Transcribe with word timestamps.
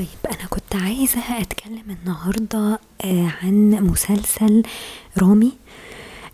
طيب 0.00 0.32
أنا 0.36 0.46
كنت 0.50 0.76
عايزة 0.82 1.20
أتكلم 1.40 1.96
النهاردة 2.00 2.78
آه، 3.04 3.32
عن 3.42 3.70
مسلسل 3.70 4.62
رامي. 5.18 5.52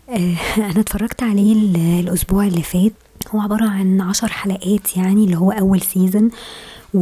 آه، 0.09 0.35
أنا 0.57 0.79
اتفرجت 0.79 1.23
عليه 1.23 1.53
ال- 1.53 1.99
الأسبوع 1.99 2.47
اللي 2.47 2.63
فات. 2.63 2.93
هو 3.29 3.39
عبارة 3.41 3.69
عن 3.69 4.01
عشر 4.01 4.27
حلقات 4.27 4.97
يعني 4.97 5.23
اللي 5.23 5.37
هو 5.37 5.51
أول 5.51 5.81
season 5.81 6.29
و... 6.93 6.99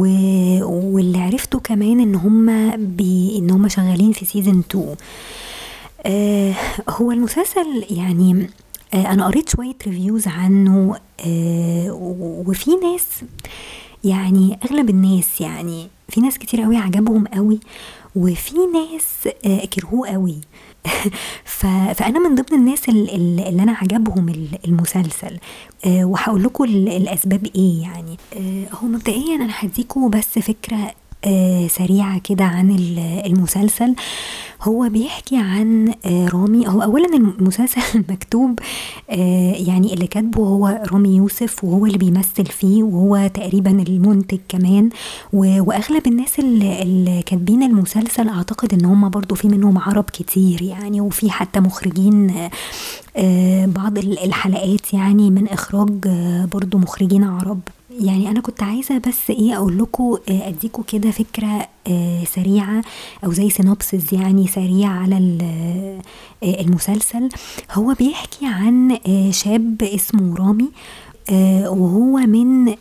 واللي 0.64 1.18
عرفته 1.18 1.60
كمان 1.60 2.00
إن 2.00 2.14
هما 2.14 2.76
بي... 2.76 3.38
إن 3.38 3.50
هما 3.50 3.68
شغالين 3.68 4.12
في 4.12 4.24
season 4.24 4.58
2 4.70 4.94
آه 6.06 6.54
هو 6.88 7.12
المسلسل 7.12 7.84
يعني 7.90 8.50
آه 8.94 9.12
أنا 9.12 9.26
قريت 9.26 9.48
شوية 9.48 9.74
reviews 9.86 10.28
عنه 10.28 10.96
آه 11.26 11.90
وفي 12.46 12.70
ناس 12.70 13.06
يعني 14.04 14.58
أغلب 14.70 14.90
الناس 14.90 15.40
يعني 15.40 15.88
في 16.08 16.20
ناس 16.20 16.38
كتير 16.38 16.62
قوي 16.62 16.76
عجبهم 16.76 17.26
قوي 17.26 17.60
وفي 18.16 18.54
ناس 18.74 19.28
آه 19.46 19.64
كرهوه 19.64 20.08
قوي. 20.08 20.40
فأنا 21.94 22.28
من 22.28 22.34
ضمن 22.34 22.58
الناس 22.60 22.88
ال- 22.88 23.10
ال- 23.14 23.40
اللي 23.48 23.62
أنا 23.62 23.72
عجبهم 23.72 24.28
ال- 24.28 24.58
المسلسل 24.64 25.38
آه 25.86 26.04
وهقول 26.04 26.42
لكم 26.42 26.64
ال- 26.64 26.88
الأسباب 26.88 27.46
إيه 27.56 27.82
يعني 27.82 28.16
آه 28.36 28.74
هو 28.74 28.88
مبدئيا 28.88 29.34
أنا 29.36 29.52
هديكوا 29.58 30.08
بس 30.08 30.38
فكرة 30.38 30.94
سريعة 31.68 32.18
كده 32.18 32.44
عن 32.44 32.70
ال- 32.70 33.22
المسلسل. 33.26 33.94
هو 34.62 34.88
بيحكي 34.88 35.36
عن 35.36 35.94
آه 36.04 36.28
رامي 36.28 36.68
هو 36.68 36.82
أولا 36.82 37.16
المسلسل 37.16 37.80
مكتوب 38.10 38.58
آه 39.10 39.52
يعني 39.52 39.94
اللي 39.94 40.06
كاتبه 40.06 40.42
هو 40.42 40.82
رامي 40.92 41.16
يوسف 41.16 41.64
وهو 41.64 41.86
اللي 41.86 41.98
بيمثل 41.98 42.46
فيه 42.46 42.82
وهو 42.82 43.30
تقريبا 43.34 43.70
المنتج 43.70 44.38
كمان. 44.48 44.90
وأغلب 45.32 46.06
الناس 46.06 46.38
اللي, 46.38 47.22
كاتبين 47.26 47.62
المسلسل 47.62 48.28
أعتقد 48.28 48.72
إن 48.74 48.84
هم 48.84 49.08
برضو 49.08 49.34
في 49.34 49.48
منهم 49.48 49.78
عرب 49.78 50.04
كتير 50.04 50.62
يعني 50.62 51.00
وفي 51.00 51.30
حتى 51.30 51.60
مخرجين 51.60 52.30
آه، 52.30 52.50
آه، 53.16 53.66
بعض 53.66 53.98
ال- 53.98 54.18
الحلقات 54.24 54.94
يعني 54.94 55.30
من 55.30 55.48
إخراج 55.48 55.90
آه، 56.06 56.44
برضو 56.44 56.78
مخرجين 56.78 57.24
عرب. 57.24 57.60
يعني 58.00 58.30
أنا 58.30 58.40
كنت 58.40 58.62
عايزة 58.62 58.98
بس 58.98 59.30
إيه 59.30 59.56
أقول 59.56 59.78
لكم 59.78 60.16
أديكم 60.28 60.82
كده 60.82 61.10
فكرة 61.10 61.68
آه، 61.88 62.24
سريعة 62.24 62.82
أو 63.24 63.32
زي 63.32 63.50
سينوبسز 63.50 64.14
يعني 64.14 64.46
سريع 64.46 64.88
على 64.90 65.38
آه، 66.42 66.60
المسلسل. 66.60 67.28
هو 67.72 67.94
بيحكي 67.94 68.46
عن 68.46 68.98
آه، 69.08 69.30
شاب 69.30 69.82
اسمه 69.82 70.36
رامي 70.36 70.68
آه، 71.30 71.70
وهو 71.70 72.16
من 72.16 72.68
آه، 72.68 72.76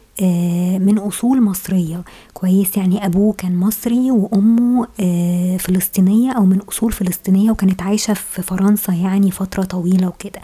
من 0.79 0.97
أصول 0.97 1.41
مصرية. 1.41 2.03
كويس 2.33 2.77
يعني 2.77 3.05
أبوه 3.05 3.33
كان 3.33 3.55
مصري 3.55 4.11
وأمه 4.11 4.87
آه، 4.99 5.57
فلسطينية 5.57 6.31
أو 6.31 6.45
من 6.45 6.59
أصول 6.69 6.91
فلسطينية 6.91 7.51
وكانت 7.51 7.81
عايشة 7.81 8.13
في 8.13 8.41
فرنسا 8.41 8.93
يعني 8.93 9.31
فترة 9.31 9.63
طويلة 9.63 10.07
وكده. 10.07 10.39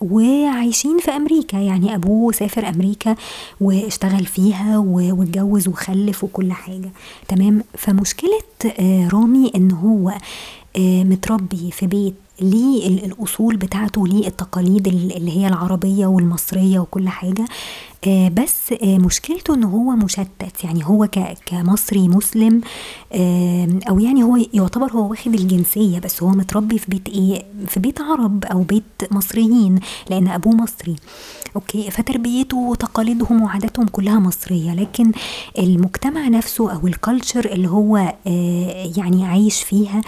وعايشين 0.00 0.98
في 0.98 1.10
أمريكا 1.10 1.56
يعني 1.56 1.94
أبوه 1.94 2.32
سافر 2.32 2.68
أمريكا 2.68 3.16
واشتغل 3.60 4.26
فيها 4.26 4.78
واتجوز 4.78 5.68
وخلف 5.68 6.24
وكل 6.24 6.52
حاجة. 6.52 6.90
تمام؟ 7.28 7.64
فمشكلة 7.78 8.40
آه، 8.80 9.08
رامي 9.08 9.52
إن 9.56 9.70
هو 9.70 10.10
آه، 10.76 11.04
متربي 11.04 11.70
في 11.70 11.86
بيت 11.86 12.14
ليه 12.40 12.86
ال- 12.88 13.04
الأصول 13.04 13.56
بتاعته 13.56 14.06
ليه 14.06 14.26
التقاليد 14.26 14.88
ال- 14.88 15.16
اللي 15.16 15.36
هي 15.38 15.48
العربية 15.48 16.06
والمصرية 16.06 16.78
وكل 16.78 17.08
حاجة. 17.08 17.44
آه، 18.06 18.28
بس 18.28 18.72
آه، 18.82 18.98
مشكلته 18.98 19.54
إن 19.54 19.64
هو 19.64 19.90
مشتت. 19.90 20.64
يعني 20.64 20.86
هو 20.86 21.08
كمصري 21.46 22.08
مسلم 22.08 22.60
آه، 23.12 23.68
أو 23.88 23.98
يعني 24.00 24.22
هو 24.22 24.38
يعتبر 24.54 24.92
هو 24.92 25.10
واخد 25.10 25.34
الجنسية 25.34 25.98
بس 25.98 26.22
هو 26.22 26.28
متربي 26.28 26.78
في 26.78 26.90
بيت 26.90 27.08
إيه؟ 27.08 27.44
في 27.66 27.80
بيت 27.80 28.00
عرب 28.00 28.44
أو 28.44 28.62
بيت 28.62 28.84
مصريين 29.10 29.80
لأن 30.10 30.28
أبوه 30.28 30.54
مصري. 30.54 30.96
أوكي؟ 31.56 31.90
فتربيته 31.90 32.56
وتقاليدهم 32.56 33.42
وعاداتهم 33.42 33.86
كلها 33.86 34.18
مصرية. 34.18 34.74
لكن 34.74 35.12
المجتمع 35.58 36.28
نفسه 36.28 36.72
أو 36.72 36.86
ال 36.86 36.93
culture 36.93 37.44
اللي 37.44 37.68
هو 37.68 37.96
آه، 38.26 38.92
يعني 38.96 39.26
عايش 39.26 39.62
فيها 39.62 40.00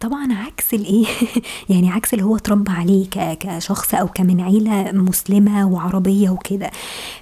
طبعا 0.00 0.32
عكس 0.32 0.74
الايه 0.74 1.06
يعني 1.70 1.90
عكس 1.90 2.14
اللي 2.14 2.24
هو 2.24 2.36
اتربى 2.36 2.70
عليه 2.70 3.06
كشخص 3.40 3.94
أو 3.94 4.08
ك 4.08 4.19
من 4.19 4.40
عيلة 4.40 4.92
مسلمة 4.92 5.68
وعربية 5.68 6.30
وكده. 6.30 6.70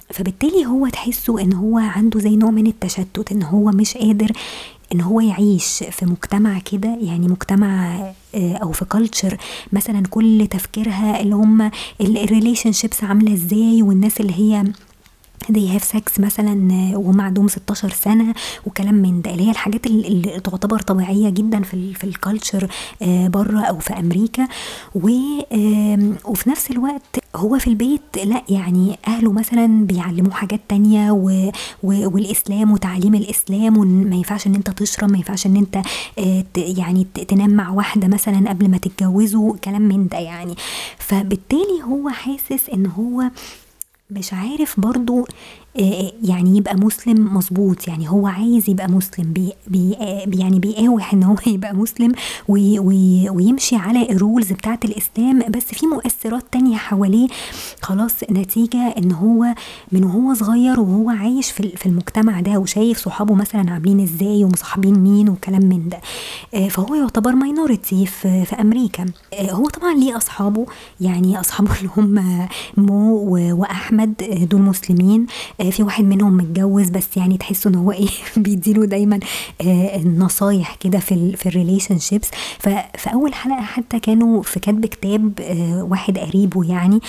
فبالتالي 0.09 0.65
هو 0.65 0.87
تحسه 0.87 1.41
إن 1.41 1.53
هو 1.53 1.77
عنده 1.77 2.19
زي 2.19 2.35
نوع 2.35 2.51
من 2.51 2.67
التشتت 2.67 3.31
إن 3.31 3.43
هو 3.43 3.71
مش 3.71 3.97
قادر 3.97 4.31
إن 4.93 5.01
هو 5.01 5.19
يعيش 5.21 5.83
في 5.91 6.05
مجتمع 6.05 6.59
كده 6.59 6.97
يعني 7.01 7.27
مجتمع 7.27 7.95
آه، 8.35 8.55
أو 8.55 8.71
في 8.71 8.85
culture 8.85 9.37
مثلا 9.73 10.03
كل 10.09 10.47
تفكيرها 10.51 11.21
اللي 11.21 11.35
هم 11.35 11.71
شيبس 12.73 13.03
عاملة 13.03 13.33
إزاي 13.33 13.81
والناس 13.83 14.19
اللي 14.21 14.33
هي 14.33 14.63
they 15.51 15.79
have 15.79 15.83
sex 15.97 16.19
مثلا 16.19 16.73
آه، 16.73 16.97
وهم 16.97 17.21
عندهم 17.21 17.47
16 17.47 17.89
سنة 17.89 18.33
وكلام 18.65 18.93
من 18.95 19.21
ده. 19.21 19.31
اللي 19.31 19.47
هي 19.47 19.51
الحاجات 19.51 19.85
اللي, 19.85 20.39
تعتبر 20.39 20.79
طبيعية 20.79 21.29
جدا 21.29 21.61
في 21.63 21.93
في 21.93 22.03
الكالتشر 22.03 22.67
بره 23.01 23.59
أو 23.61 23.79
في 23.79 23.93
أمريكا. 23.93 24.47
و 24.95 25.09
وفي 26.25 26.49
نفس 26.49 26.71
الوقت 26.71 27.19
هو 27.35 27.59
في 27.59 27.67
البيت 27.67 28.01
لأ 28.23 28.43
يعني 28.49 28.99
أهله 29.07 29.31
مثلا 29.31 29.85
بيعلموه 29.85 30.31
حاجات 30.31 30.61
تانية 30.69 31.11
و 31.11 31.51
و 31.83 32.09
والإسلام 32.13 32.71
وتعليم 32.71 33.15
الإسلام 33.15 33.77
وما 33.77 34.15
ينفعش 34.15 34.47
إن 34.47 34.55
أنت 34.55 34.69
تشرب 34.69 35.11
ما 35.11 35.17
ينفعش 35.17 35.45
إن 35.45 35.55
أنت 35.55 35.75
آه، 36.19 36.43
يعني 36.55 37.07
تنام 37.27 37.49
مع 37.49 37.69
واحدة 37.69 38.07
مثلا 38.07 38.49
قبل 38.49 38.69
ما 38.69 38.77
تتجوزوا 38.77 39.57
كلام 39.57 39.81
من 39.81 40.07
ده 40.07 40.17
يعني. 40.17 40.55
فبالتالي 40.97 41.83
هو 41.83 42.09
حاسس 42.09 42.69
إن 42.73 42.85
هو 42.85 43.23
مش 44.13 44.33
عارف 44.33 44.79
برضو 44.79 45.25
يعني 45.75 46.57
يبقى 46.57 46.75
مسلم 46.75 47.35
مظبوط. 47.37 47.87
يعني 47.87 48.09
هو 48.09 48.27
عايز 48.27 48.69
يبقى 48.69 48.87
مسلم 48.87 49.33
بي 49.67 49.95
آه، 50.01 50.25
يعني 50.27 50.59
بيقاوح 50.59 51.13
إن 51.13 51.23
هو 51.23 51.35
يبقى 51.47 51.73
مسلم 51.75 52.11
وي 52.47 52.79
وي 52.79 53.29
ويمشي 53.29 53.75
على 53.75 54.09
ال 54.11 54.18
rules 54.18 54.51
بتاعت 54.51 54.85
الإسلام 54.85 55.39
بس 55.49 55.63
في 55.63 55.87
مؤثرات 55.87 56.43
تانية 56.51 56.77
حواليه. 56.77 57.27
خلاص 57.81 58.13
نتيجة 58.31 58.77
إن 58.97 59.11
هو 59.11 59.45
من 59.91 60.03
وهو 60.03 60.33
صغير 60.33 60.79
وهو 60.79 61.09
عايش 61.09 61.51
في 61.51 61.69
في 61.69 61.85
المجتمع 61.85 62.39
ده 62.39 62.57
وشايف 62.57 62.97
صحابه 62.97 63.35
مثلا 63.35 63.71
عاملين 63.71 63.99
إزاي 63.99 64.43
ومصاحبين 64.43 64.99
مين 64.99 65.29
وكلام 65.29 65.65
من 65.65 65.89
ده. 65.89 66.01
آه، 66.53 66.67
فهو 66.67 66.95
يعتبر 66.95 67.31
minority 67.35 68.05
في, 68.05 68.45
في 68.45 68.55
أمريكا. 68.61 69.05
آه، 69.33 69.51
هو 69.51 69.69
طبعا 69.69 69.93
ليه 69.93 70.17
أصحابه. 70.17 70.65
يعني 71.01 71.39
أصحابه 71.39 71.71
اللي 71.77 71.89
هم 71.97 72.47
مو 72.77 73.15
وأحمد 73.59 74.23
آه، 74.23 74.43
دول 74.43 74.61
مسلمين. 74.61 75.25
آه، 75.61 75.62
في 75.71 75.83
واحد 75.83 76.03
منهم 76.05 76.37
متجوز 76.37 76.89
بس 76.89 77.17
يعني 77.17 77.37
تحسوا 77.37 77.71
إن 77.71 77.75
هو 77.75 77.91
إيه 77.91 78.07
بيديله 78.37 78.85
دايما 78.85 79.19
آه، 79.61 79.99
نصايح 80.07 80.75
كده 80.75 80.99
في 80.99 81.35
في 81.37 81.45
ال 81.49 81.99
relationships 81.99 82.29
ففي 82.59 83.13
أول 83.13 83.33
حلقة 83.33 83.61
حتى 83.61 83.99
كانوا 83.99 84.43
في 84.43 84.59
كاتب 84.59 84.85
كتاب 84.85 85.31
آه، 85.41 85.83
واحد 85.83 86.17
قريبه 86.17 86.63
يعني 86.65 86.99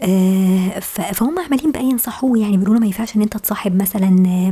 آه، 0.00 0.78
فهم 0.80 1.38
عمالين 1.38 1.70
بقى 1.72 1.84
ينصحوه 1.84 2.38
يعني 2.38 2.56
بيقولوا 2.56 2.80
ما 2.80 2.86
ينفعش 2.86 3.16
إن 3.16 3.22
أنت 3.22 3.36
تصاحب 3.36 3.82
مثلا 3.82 4.24
آه، 4.28 4.50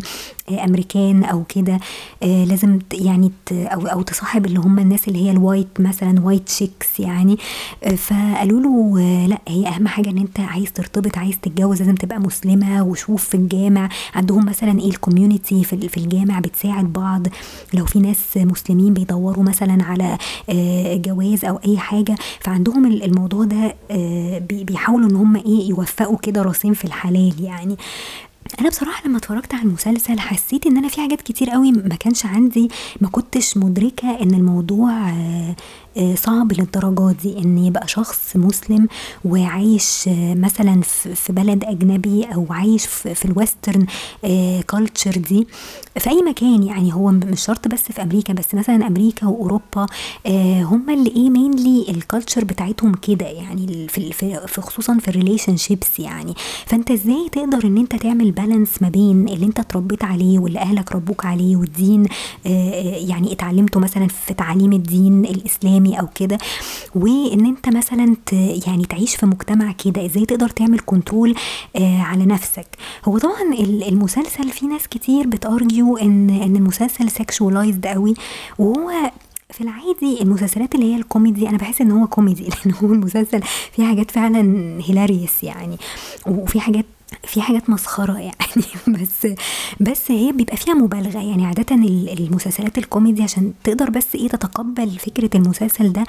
آه، 0.55 0.65
أمريكان 0.65 1.25
أو 1.25 1.45
كده 1.45 1.79
آه، 2.23 2.45
لازم 2.45 2.79
يعني 2.93 3.33
أو 3.53 3.87
أو 3.87 4.03
تصاحب 4.03 4.47
اللي 4.47 4.59
هم 4.59 4.79
الناس 4.79 5.09
اللي 5.09 5.19
هي 5.27 5.31
ال 5.31 5.37
white 5.37 5.69
مثلا 5.81 6.21
white 6.21 6.49
chicks 6.49 7.01
يعني. 7.01 7.39
آه، 7.85 7.95
فقالوا 7.95 8.61
له 8.61 9.01
آه، 9.03 9.27
لأ 9.27 9.39
هي 9.49 9.69
أهم 9.69 9.89
حاجة 9.89 10.11
إن 10.11 10.19
أنت 10.19 10.41
عايز 10.41 10.73
ترتبط 10.73 11.19
عايز 11.19 11.35
تتجوز 11.43 11.81
لازم 11.83 11.95
تبقى 11.95 12.19
مسلمة 12.21 12.83
وشوف 12.83 13.25
في 13.29 13.37
الجامع 13.43 13.89
عندهم 14.15 14.47
مثلا 14.47 14.81
إيه 14.81 14.89
ال 14.91 14.98
community 14.98 15.65
في 15.65 15.89
في 15.89 15.97
الجامع 15.97 16.39
بتساعد 16.41 16.93
بعض؟ 16.93 17.27
لو 17.75 17.85
في 17.87 17.99
ناس 17.99 18.19
مسلمين 18.37 18.95
بيدوروا 18.95 19.45
مثلا 19.45 19.85
على 19.85 20.19
آه، 20.51 20.97
جواز 20.97 21.45
أو 21.45 21.61
أي 21.67 21.79
حاجة 21.79 22.15
فعندهم 22.41 22.87
ال- 22.87 23.03
الموضوع 23.03 23.45
ده 23.45 23.75
آه، 23.91 24.39
بي- 24.39 24.65
بيحاولوا 24.65 25.09
إن 25.11 25.17
هم 25.17 25.37
إيه 25.37 25.69
يوفقوا 25.69 26.17
كده 26.19 26.43
راسين 26.43 26.75
في 26.75 26.85
الحلال 26.85 27.35
يعني. 27.45 27.77
أنا 28.61 28.69
بصراحة 28.69 29.09
لما 29.09 29.19
اتفرجت 29.19 29.55
على 29.55 29.63
المسلسل 29.63 30.21
حسيت 30.21 30.67
إن 30.67 30.77
أنا 30.77 30.89
في 30.89 31.01
حاجات 31.01 31.23
كتير 31.23 31.51
قوي 31.51 31.73
ما 31.73 31.95
كانش 32.01 32.27
عندي 32.27 32.69
ما 33.01 33.09
كنتش 33.09 33.57
مدركة 33.57 34.23
إن 34.23 34.35
الموضوع 34.35 35.09
آه، 35.11 35.57
صعب 36.15 36.53
للدرجات 36.53 37.17
دي 37.23 37.39
إن 37.39 37.59
يبقى 37.59 37.89
شخص 37.89 38.37
مسلم 38.37 38.89
وعايش 39.25 40.09
آه، 40.09 40.35
مثلا 40.35 40.81
في 41.15 41.33
بلد 41.33 41.65
أجنبي 41.65 42.25
أو 42.25 42.47
عايش 42.51 42.87
في 42.87 43.25
ال 43.25 43.32
western 43.32 43.87
culture 44.69 45.11
دي. 45.11 45.47
في 45.99 46.11
أي 46.11 46.23
مكان 46.23 46.63
يعني 46.63 46.95
هو 46.95 47.11
مش 47.11 47.45
شرط 47.45 47.69
بس 47.69 47.81
في 47.83 48.03
أمريكا 48.03 48.33
بس 48.33 48.55
مثلا 48.55 48.87
أمريكا 48.87 49.27
وأوروبا 49.27 49.87
هم 50.63 50.91
اللي 50.91 51.11
إيه 51.11 51.31
mainly 51.31 51.87
ال 51.89 51.96
culture 51.96 52.45
بتاعتهم 52.45 52.95
كده 52.95 53.27
يعني 53.27 53.89
في, 53.89 54.39
خصوصا 54.61 54.99
في 54.99 55.09
ال 55.09 55.57
relationships 55.57 55.99
يعني. 55.99 56.35
فأنت 56.67 56.91
إزاي 56.91 57.29
تقدر 57.33 57.67
إن 57.67 57.79
أنت 57.79 57.97
تعمل 57.97 58.31
balance 58.31 58.83
ما 58.83 58.89
بين 58.89 59.29
اللي 59.29 59.47
أنت 59.47 59.59
اتربيت 59.59 60.05
عليه 60.05 60.39
واللي 60.39 60.59
أهلك 60.59 60.93
ربوك 60.93 61.27
عليه 61.27 61.57
والدين 61.57 62.07
يعني 62.45 63.33
اتعلمته 63.33 63.81
مثلا 63.81 64.09
في 64.09 64.35
تعاليم 64.35 64.73
الدين 64.73 65.25
الاسلامي 65.83 66.01
أو 66.01 66.07
كده 66.15 66.39
وإن 66.95 67.47
أنت 67.47 67.69
مثلا 67.77 68.17
يعني 68.67 68.85
تعيش 68.85 69.17
في 69.17 69.27
مجتمع 69.27 69.73
كده 69.73 70.07
إزاي 70.07 70.27
تقدر 70.27 70.49
تعمل 70.49 70.81
control 70.87 71.35
آه 71.77 72.01
على 72.01 72.27
نفسك؟ 72.27 72.67
هو 73.05 73.19
طبعا 73.19 73.55
المسلسل 73.89 74.51
في 74.51 74.67
ناس 74.67 74.89
كتير 74.89 75.27
بت 75.27 75.47
argue 75.47 75.97
إن 75.97 76.31
إن 76.31 76.57
المسلسل 76.57 77.11
sexualized 77.11 77.87
قوي 77.87 78.15
وهو 78.59 79.11
في 79.51 79.61
العادي 79.61 80.23
المسلسلات 80.23 80.75
اللي 80.75 80.93
هي 80.93 80.97
الكوميدي 80.97 81.49
أنا 81.49 81.59
بحس 81.59 81.81
إن 81.81 81.91
هو 81.91 82.07
كوميدي 82.07 82.43
لأن 82.65 82.75
هو 82.83 82.93
المسلسل 82.93 83.41
فيه 83.77 83.87
حاجات 83.87 84.11
فعلا 84.11 84.41
hilarious 84.85 85.43
يعني 85.45 85.77
وفي 86.27 86.61
حاجات 86.61 86.85
في 87.27 87.43
حاجات 87.43 87.71
مسخرة 87.71 88.19
يعني. 88.19 88.33
بس 89.03 89.27
بس 89.81 90.11
هي 90.11 90.33
بيبقى 90.33 90.57
فيها 90.57 90.75
مبالغة 90.75 91.19
يعني. 91.19 91.47
عادة 91.47 91.75
المسلسلات 91.75 92.79
الكوميدي 92.79 93.23
عشان 93.23 93.53
تقدر 93.65 93.91
بس 93.91 94.15
إيه 94.15 94.29
تتقبل 94.29 94.91
فكرة 94.91 95.31
المسلسل 95.35 95.93
ده 95.93 96.05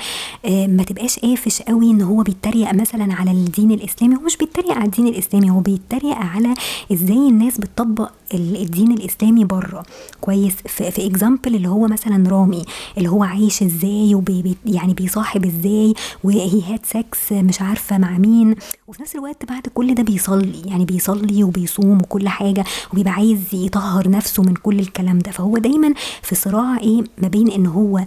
آه، 0.45 0.68
ما 0.68 0.83
تبقاش 0.83 1.19
قافش 1.19 1.62
قوي 1.62 1.92
ان 1.92 2.01
هو 2.01 2.21
بيتريق 2.24 2.74
مثلا 2.74 3.13
على 3.13 3.31
الدين 3.31 3.71
الإسلامي. 3.71 4.15
هو 4.15 4.19
مش 4.19 4.38
بيتريق 4.38 4.71
على 4.71 4.86
الدين 4.86 5.07
الإسلامي 5.07 5.50
هو 5.50 5.60
بيتريق 5.60 6.15
على 6.15 6.54
إزاي 6.94 7.18
الناس 7.30 7.57
بتطبق 7.57 8.12
الدين 8.33 8.92
الإسلامي 8.92 9.45
بره. 9.45 9.83
كويس؟ 10.21 10.54
في, 10.68 11.07
example 11.07 11.56
اللي 11.56 11.68
هو 11.68 11.88
مثلا 11.88 12.30
رامي 12.30 12.65
اللي 12.98 13.10
هو 13.10 13.24
عايش 13.24 13.63
إزاي 13.63 14.15
وبي 14.15 14.56
يعني 14.65 14.94
بيصاحب 14.94 15.45
إزاي 15.45 15.94
وهي 16.24 16.62
had 16.62 16.86
sex 16.86 17.31
مش 17.31 17.62
عارفة 17.62 17.98
مع 17.98 18.18
مين. 18.18 18.56
وفي 18.88 19.01
نفس 19.01 19.15
الوقت 19.15 19.45
بعد 19.45 19.68
كل 19.74 19.95
ده 19.95 20.04
بيصلي 20.04 20.62
يعني 20.65 20.86
بيصلي 20.86 21.02
وبيصوم 21.09 21.97
وكل 21.97 22.29
حاجة 22.29 22.63
وبيبقى 22.94 23.13
عايز 23.13 23.39
يطهر 23.53 24.09
نفسه 24.09 24.44
من 24.44 24.53
كل 24.53 24.79
الكلام 24.79 25.19
ده. 25.19 25.31
فهو 25.31 25.57
دايما 25.57 25.94
في 26.21 26.35
صراع 26.35 26.77
إيه 26.77 27.03
ما 27.17 27.27
بين 27.27 27.51
إن 27.51 27.65
هو 27.65 28.05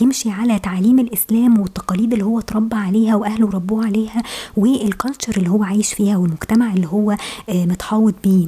يمشي 0.00 0.30
على 0.30 0.58
تعليم 0.58 0.98
الإسلام 0.98 1.60
والتقاليد 1.60 2.12
اللي 2.12 2.24
هو 2.24 2.38
اتربى 2.38 2.76
عليها 2.76 3.14
وأهله 3.16 3.50
ربوه 3.50 3.86
عليها 3.86 4.22
وال 4.56 4.74
culture 4.74 5.36
اللي 5.36 5.50
هو 5.50 5.64
عايش 5.64 5.94
فيها 5.94 6.16
والمجتمع 6.16 6.72
اللي 6.72 6.86
هو 6.86 7.10
آه، 7.48 7.64
متحوط 7.64 8.14
بيه. 8.24 8.46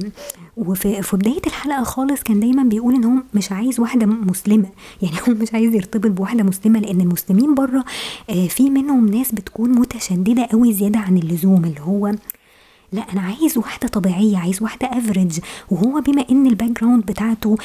وفي 0.57 1.01
في 1.01 1.17
بداية 1.17 1.41
الحلقة 1.47 1.83
خالص 1.83 2.23
كان 2.23 2.39
دايما 2.39 2.63
بيقول 2.63 2.95
إن 2.95 3.03
هو 3.03 3.23
مش 3.33 3.51
عايز 3.51 3.79
واحدة 3.79 4.05
مسلمة. 4.05 4.69
يعني 5.01 5.15
هو 5.27 5.33
مش 5.33 5.53
عايز 5.53 5.73
يرتبط 5.73 6.11
بواحدة 6.11 6.43
مسلمة 6.43 6.79
لأن 6.79 7.01
المسلمين 7.01 7.55
بره 7.55 7.85
آه، 8.29 8.47
في 8.47 8.69
منهم 8.69 9.07
ناس 9.09 9.31
بتكون 9.31 9.69
متشددة 9.69 10.45
قوي 10.51 10.73
زيادة 10.73 10.99
عن 10.99 11.17
اللزوم 11.17 11.65
اللي 11.65 11.81
هو 11.81 12.11
لا 12.91 13.01
أنا 13.13 13.21
عايز 13.21 13.57
واحدة 13.57 13.87
طبيعية 13.87 14.37
عايز 14.37 14.61
واحدة 14.61 14.87
average 14.87 15.39
وهو 15.71 16.01
بما 16.01 16.25
إن 16.31 16.47
ال 16.47 16.69
background 16.81 17.05
بتاعته 17.05 17.57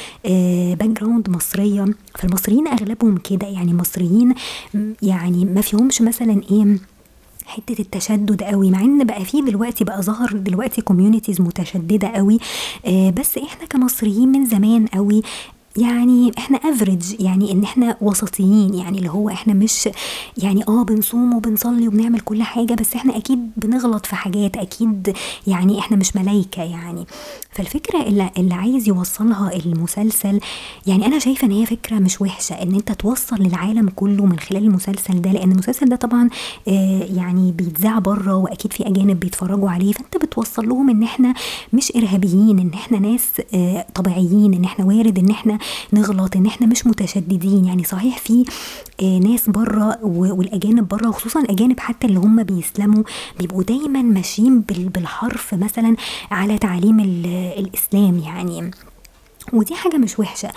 background 0.75 1.29
مصرية 1.29 1.85
فالمصريين 2.15 2.67
أغلبهم 2.67 3.17
كده. 3.17 3.47
يعني 3.47 3.73
مصريين 3.73 4.33
يعني 5.01 5.45
ما 5.45 5.61
فيهمش 5.61 6.01
مثلا 6.01 6.41
إيه 6.51 6.77
حتة 7.45 7.81
التشدد 7.81 8.43
قوي. 8.43 8.71
مع 8.71 8.81
إن 8.81 9.03
بقى 9.03 9.25
فيه 9.25 9.41
دلوقتي 9.41 9.83
بقى 9.83 10.01
ظهر 10.01 10.31
دلوقتي 10.31 10.81
communities 10.81 11.41
متشددة 11.41 12.07
قوي. 12.07 12.39
آه 12.85 13.09
بس 13.09 13.37
إحنا 13.37 13.65
كمصريين 13.65 14.29
من 14.29 14.45
زمان 14.45 14.87
قوي 14.87 15.21
يعني 15.77 16.31
إحنا 16.37 16.57
افريج 16.57 17.21
يعني 17.21 17.51
إن 17.51 17.63
إحنا 17.63 17.97
وسطيين 18.01 18.73
يعني 18.73 18.97
اللي 18.97 19.09
هو 19.09 19.29
إحنا 19.29 19.53
مش 19.53 19.89
يعني 20.37 20.63
آه 20.67 20.83
بنصوم 20.83 21.33
وبنصلي 21.33 21.87
وبنعمل 21.87 22.19
كل 22.19 22.43
حاجة 22.43 22.73
بس 22.73 22.95
إحنا 22.95 23.17
أكيد 23.17 23.51
بنغلط 23.57 24.05
في 24.05 24.15
حاجات 24.15 24.57
أكيد 24.57 25.13
يعني 25.47 25.79
إحنا 25.79 25.97
مش 25.97 26.15
ملايكة 26.15 26.63
يعني. 26.63 27.05
فالفكرة 27.51 28.01
اللي, 28.01 28.29
اللي 28.37 28.53
عايز 28.53 28.87
يوصلها 28.87 29.55
المسلسل 29.55 30.39
يعني 30.87 31.05
أنا 31.05 31.19
شايفة 31.19 31.47
إن 31.47 31.51
هي 31.51 31.65
فكرة 31.65 31.95
مش 31.99 32.21
وحشة 32.21 32.53
إن 32.53 32.75
أنت 32.75 32.91
توصل 32.91 33.35
للعالم 33.35 33.89
كله 33.89 34.25
من 34.25 34.39
خلال 34.39 34.63
المسلسل 34.63 35.21
ده 35.21 35.31
لأن 35.31 35.51
المسلسل 35.51 35.85
ده 35.89 35.95
طبعا 35.95 36.29
آه 36.67 37.03
يعني 37.15 37.51
بيتذاع 37.51 37.99
بره 37.99 38.35
وأكيد 38.35 38.73
في 38.73 38.87
أجانب 38.87 39.19
بيتفرجوا 39.19 39.69
عليه 39.69 39.91
فأنت 39.93 40.17
بتوصل 40.17 40.69
لهم 40.69 40.89
إن 40.89 41.03
إحنا 41.03 41.33
مش 41.73 41.91
إرهابيين 41.95 42.59
إن 42.59 42.71
إحنا 42.73 42.99
ناس 42.99 43.27
آه 43.53 43.85
طبيعيين 43.95 44.53
إن 44.53 44.63
إحنا 44.63 44.85
وارد 44.85 45.19
إن 45.19 45.29
إحنا 45.29 45.57
نغلط 45.93 46.35
إن 46.35 46.45
إحنا 46.45 46.67
مش 46.67 46.87
متشددين. 46.87 47.65
يعني 47.65 47.83
صحيح 47.83 48.17
في 48.17 48.45
آه 49.01 49.19
ناس 49.19 49.49
بره 49.49 49.97
والأجانب 50.03 50.87
بره 50.87 51.09
وخصوصا 51.09 51.39
الأجانب 51.39 51.79
حتى 51.79 52.07
اللي 52.07 52.19
هم 52.19 52.43
بيسلموا 52.43 53.03
بيبقوا 53.39 53.63
دايما 53.63 54.01
ماشيين 54.01 54.59
بالحرف 54.69 55.53
مثلا 55.53 55.95
على 56.31 56.57
تعليم 56.57 56.99
الإسلام 57.57 58.19
يعني. 58.19 58.71
ودي 59.53 59.75
حاجة 59.75 59.97
مش 59.97 60.19
وحشة. 60.19 60.49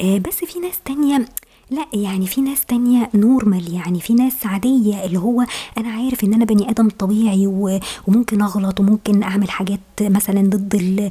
آه 0.00 0.18
بس 0.18 0.34
في 0.44 0.58
ناس 0.58 0.74
تانية 0.84 1.26
لا 1.70 1.86
يعني 1.94 2.26
في 2.26 2.40
ناس 2.40 2.64
تانية 2.64 3.10
نورمال 3.14 3.74
يعني 3.74 4.00
في 4.00 4.14
ناس 4.14 4.46
عادية 4.46 5.04
اللي 5.04 5.18
هو 5.18 5.44
أنا 5.78 5.88
عارف 5.88 6.24
إن 6.24 6.34
أنا 6.34 6.44
بني 6.44 6.70
آدم 6.70 6.88
طبيعي 6.98 7.46
وممكن 8.08 8.42
أغلط 8.42 8.80
وممكن 8.80 9.22
أعمل 9.22 9.50
حاجات 9.50 9.80
مثلا 10.00 10.40
ضد 10.50 11.10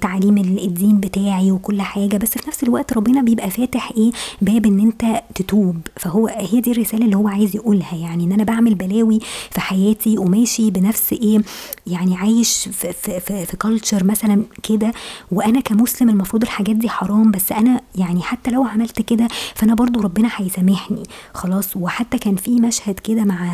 تعليم 0.00 0.38
الدين 0.38 1.00
بتاعي 1.00 1.52
وكل 1.52 1.82
حاجة 1.82 2.16
بس 2.16 2.30
في 2.38 2.48
نفس 2.48 2.62
الوقت 2.62 2.92
ربنا 2.92 3.22
بيبقى 3.22 3.50
فاتح 3.50 3.92
إيه 3.96 4.10
باب 4.42 4.66
إن 4.66 4.80
أنت 4.80 5.22
تتوب. 5.34 5.76
فهو 5.96 6.26
هي 6.26 6.60
دي 6.60 6.72
الرسالة 6.72 7.04
اللي 7.04 7.16
هو 7.16 7.28
عايز 7.28 7.56
يقولها 7.56 7.94
يعني 7.94 8.24
إن 8.24 8.32
أنا 8.32 8.44
بعمل 8.44 8.74
بلاوي 8.74 9.18
في 9.50 9.60
حياتي 9.60 10.18
وماشي 10.18 10.70
بنفس 10.70 11.12
إيه 11.12 11.38
يعني 11.86 12.16
عايش 12.16 12.68
في, 12.72 12.92
في, 12.92 13.20
في, 13.20 13.46
في 13.46 13.56
كلتشر 13.56 14.04
مثلا 14.04 14.42
كده 14.62 14.92
وأنا 15.32 15.60
كمسلم 15.60 16.08
المفروض 16.08 16.42
الحاجات 16.42 16.76
دي 16.76 16.88
حرام 16.88 17.30
بس 17.30 17.52
أنا 17.52 17.80
يعني 17.96 18.22
حتى 18.22 18.50
لو 18.50 18.64
عملت 18.64 19.00
كده 19.02 19.28
فأنا 19.54 19.74
برضو 19.74 19.89
برضو 19.90 20.00
ربنا 20.00 20.28
هيسامحني. 20.36 21.02
خلاص 21.34 21.76
وحتى 21.76 22.18
كان 22.18 22.36
في 22.36 22.50
مشهد 22.50 22.98
كده 22.98 23.24
مع 23.24 23.46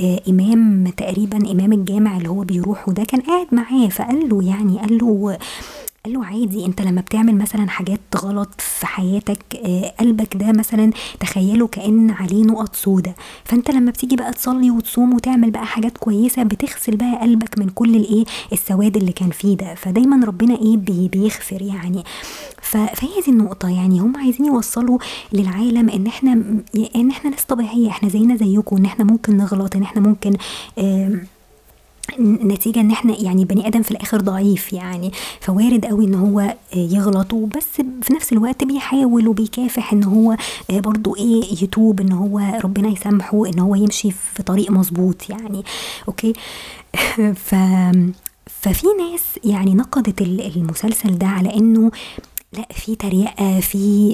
آه، 0.00 0.20
إمام 0.28 0.88
تقريبا 0.96 1.36
إمام 1.52 1.72
الجامع 1.72 2.16
اللي 2.16 2.28
هو 2.28 2.40
بيروح 2.40 2.88
وده 2.88 3.04
كان 3.04 3.20
قاعد 3.20 3.46
معاه 3.52 3.88
فقال 3.88 4.28
له 4.28 4.44
يعني 4.44 4.78
قال 4.78 4.98
له 4.98 5.38
قال 6.06 6.14
له 6.14 6.24
عادي 6.24 6.66
انت 6.66 6.82
لما 6.82 7.00
بتعمل 7.00 7.34
مثلا 7.38 7.68
حاجات 7.70 8.00
غلط 8.16 8.48
في 8.60 8.86
حياتك 8.86 9.38
آه، 9.64 9.94
قلبك 10.00 10.36
ده 10.36 10.52
مثلا 10.52 10.90
تخيله 11.20 11.66
كأن 11.66 12.10
عليه 12.10 12.42
نقط 12.44 12.76
سودة. 12.76 13.14
فانت 13.44 13.70
لما 13.70 13.90
بتيجي 13.90 14.16
بقى 14.16 14.32
تصلي 14.32 14.70
وتصوم 14.70 15.14
وتعمل 15.14 15.50
بقى 15.50 15.66
حاجات 15.66 15.98
كويسة 15.98 16.42
بتغسل 16.42 16.96
بقى 16.96 17.18
قلبك 17.20 17.58
من 17.58 17.68
كل 17.68 17.94
الإيه 17.96 18.24
السواد 18.52 18.96
اللي 18.96 19.12
كان 19.12 19.30
فيه 19.30 19.56
ده. 19.56 19.74
فدايما 19.74 20.26
ربنا 20.26 20.54
إيه 20.58 20.76
بي 20.76 21.08
بيغفر 21.08 21.62
يعني. 21.62 22.04
فهي 22.62 23.20
دي 23.26 23.30
النقطة 23.30 23.68
يعني. 23.68 24.00
هم 24.00 24.16
عايزين 24.16 24.46
يوصلوا 24.46 24.98
للعالم 25.32 25.90
إن 25.90 26.06
إحنا 26.06 26.32
إن 26.96 27.10
إحنا 27.10 27.30
ناس 27.30 27.44
طبيعية 27.44 27.88
إحنا 27.88 28.08
زينا 28.08 28.36
زيكم 28.36 28.76
إن 28.76 28.84
إحنا 28.84 29.04
ممكن 29.04 29.36
نغلط 29.36 29.76
إن 29.76 29.82
إحنا 29.82 30.00
ممكن 30.00 30.32
آه 30.78 31.12
نتيجة 32.20 32.80
إن 32.80 32.90
إحنا 32.90 33.20
يعني 33.20 33.44
بني 33.44 33.66
آدم 33.66 33.82
في 33.82 33.90
الآخر 33.90 34.20
ضعيف 34.20 34.72
يعني. 34.72 35.12
فوارد 35.40 35.86
قوي 35.86 36.04
إن 36.04 36.14
هو 36.14 36.54
يغلط 36.76 37.32
وبس 37.32 37.66
في 38.02 38.12
نفس 38.12 38.32
الوقت 38.32 38.64
بيحاول 38.64 39.28
وبيكافح 39.28 39.92
إن 39.92 40.04
هو 40.04 40.36
برضو 40.70 41.16
إيه 41.16 41.62
يتوب 41.64 42.00
إن 42.00 42.12
هو 42.12 42.38
ربنا 42.64 42.88
يسامحه 42.88 43.46
إن 43.46 43.58
هو 43.58 43.74
يمشي 43.74 44.10
في 44.10 44.42
طريق 44.42 44.70
مظبوط 44.70 45.30
يعني. 45.30 45.64
أوكي؟ 46.08 46.32
ف 47.46 47.54
ففي 48.46 48.86
ناس 48.98 49.22
يعني 49.44 49.74
نقدت 49.74 50.22
المسلسل 50.22 51.18
ده 51.18 51.26
على 51.26 51.54
إنه 51.56 51.90
لا 52.52 52.66
في 52.70 52.94
تريقة 52.94 53.60
في 53.60 54.12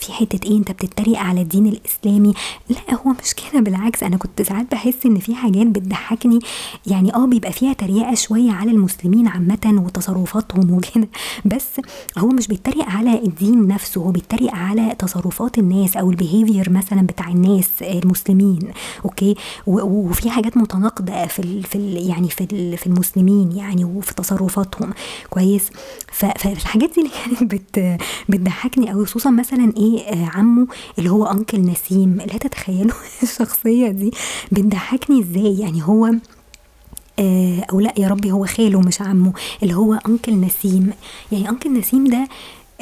في 0.00 0.12
حتة 0.12 0.48
إيه 0.48 0.58
أنت 0.58 0.72
بتتريق 0.72 1.18
على 1.18 1.40
الدين 1.40 1.66
الإسلامي. 1.66 2.34
لا 2.68 2.94
هو 2.94 3.10
مش 3.10 3.34
كده 3.34 3.60
بالعكس. 3.60 4.02
أنا 4.02 4.16
كنت 4.16 4.42
ساعات 4.42 4.70
بحس 4.72 5.06
إن 5.06 5.18
في 5.18 5.34
حاجات 5.34 5.66
بتضحكني. 5.66 6.38
يعني 6.86 7.14
آه 7.14 7.26
بيبقى 7.26 7.52
فيها 7.52 7.72
تريقة 7.72 8.14
شوية 8.14 8.50
على 8.52 8.70
المسلمين 8.70 9.28
عامة 9.28 9.82
وتصرفاتهم 9.86 10.70
وكده. 10.70 11.08
بس 11.54 11.80
هو 12.18 12.28
مش 12.28 12.46
بيتريق 12.46 12.84
على 12.88 13.18
الدين 13.18 13.66
نفسه 13.66 14.00
هو 14.00 14.10
بيتريق 14.10 14.54
على 14.54 14.94
تصرفات 14.98 15.58
الناس 15.58 15.96
أو 15.96 16.10
البيهيفير 16.10 16.70
مثلا 16.70 17.02
بتاع 17.02 17.28
الناس 17.28 17.70
المسلمين. 17.82 18.58
أوكي؟ 19.04 19.34
وفي 19.66 20.30
حاجات 20.30 20.56
متناقضة 20.56 21.26
في 21.26 21.38
ال 21.38 21.62
في 21.62 21.76
ال 21.76 22.08
يعني 22.08 22.30
في 22.30 22.76
في 22.76 22.86
المسلمين 22.86 23.52
يعني 23.56 23.84
وفي 23.84 24.14
تصرفاتهم. 24.14 24.92
كويس؟ 25.30 25.70
فالحاجات 26.12 26.94
دي 26.94 27.00
اللي 27.00 27.10
بت 27.50 27.98
بتضحكني 28.28 28.90
قوي 28.90 29.06
خصوصا 29.06 29.30
مثلا 29.30 29.72
إيه 29.76 30.00
آه، 30.00 30.30
عمه 30.34 30.66
اللي 30.98 31.10
هو 31.10 31.24
أنكل 31.26 31.60
نسيم. 31.60 32.16
لا 32.16 32.38
تتخيلوا 32.38 32.94
الشخصية 33.22 33.88
دي. 33.88 34.10
بتضحكني 34.52 35.20
إزاي؟ 35.20 35.58
يعني 35.58 35.82
هو 35.82 36.10
آه، 37.18 37.66
أو 37.72 37.80
لا 37.80 37.94
يا 37.98 38.08
ربي 38.08 38.32
هو 38.32 38.46
خاله 38.46 38.80
مش 38.80 39.00
عمه. 39.02 39.32
اللي 39.62 39.74
هو 39.74 39.94
أنكل 39.94 40.40
نسيم. 40.40 40.90
يعني 41.32 41.48
أنكل 41.48 41.72
نسيم 41.78 42.04
ده 42.06 42.28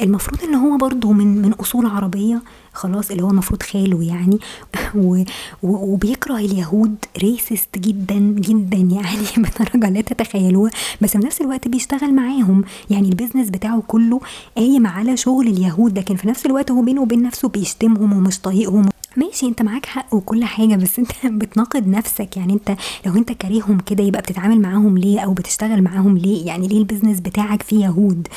المفروض 0.03 0.43
إن 0.43 0.55
هو 0.55 0.77
برضه 0.77 1.11
من 1.11 1.41
من 1.41 1.53
أصول 1.53 1.85
عربية 1.85 2.41
خلاص 2.73 3.11
اللي 3.11 3.23
هو 3.23 3.29
المفروض 3.29 3.63
خاله 3.63 4.03
يعني. 4.03 4.39
و 4.95 5.23
وبيكره 5.63 6.37
اليهود 6.37 6.95
racist 7.17 7.77
جدا 7.77 8.19
جدا 8.19 8.77
يعني 8.77 9.27
بدرجه 9.37 9.89
لا 9.89 10.01
تتخيلوها 10.01 10.71
بس 11.01 11.11
في 11.11 11.17
نفس 11.17 11.41
الوقت 11.41 11.67
بيشتغل 11.67 12.13
معاهم. 12.13 12.63
يعني 12.89 13.09
ال 13.09 13.13
business 13.13 13.49
بتاعه 13.49 13.83
كله 13.87 14.19
قايم 14.57 14.87
على 14.87 15.17
شغل 15.17 15.47
اليهود. 15.47 15.99
لكن 15.99 16.15
في 16.15 16.27
نفس 16.27 16.45
الوقت 16.45 16.71
هو 16.71 16.81
بينه 16.81 17.01
وبين 17.01 17.23
نفسه 17.23 17.49
بيشتمهم 17.49 18.13
ومش 18.13 18.39
طايقهم. 18.39 18.89
ماشي 19.17 19.45
أنت 19.47 19.61
معاك 19.61 19.85
حق 19.85 20.13
وكل 20.13 20.43
حاجة. 20.45 20.75
بس 20.75 20.99
أنت 20.99 21.11
بتناقض 21.41 21.87
نفسك. 21.87 22.37
يعني 22.37 22.53
أنت 22.53 22.75
لو 23.05 23.15
أنت 23.15 23.31
كارههم 23.31 23.79
كده 23.79 24.03
يبقى 24.03 24.21
بتتعامل 24.21 24.61
معاهم 24.61 24.97
ليه؟ 24.97 25.19
أو 25.19 25.33
بتشتغل 25.33 25.81
معاهم 25.81 26.17
ليه؟ 26.17 26.45
يعني 26.47 26.67
ليه 26.67 26.77
ال 26.77 26.82
business 26.82 27.19
بتاعك 27.19 27.63
فيه 27.63 27.85
يهود؟ 27.85 28.27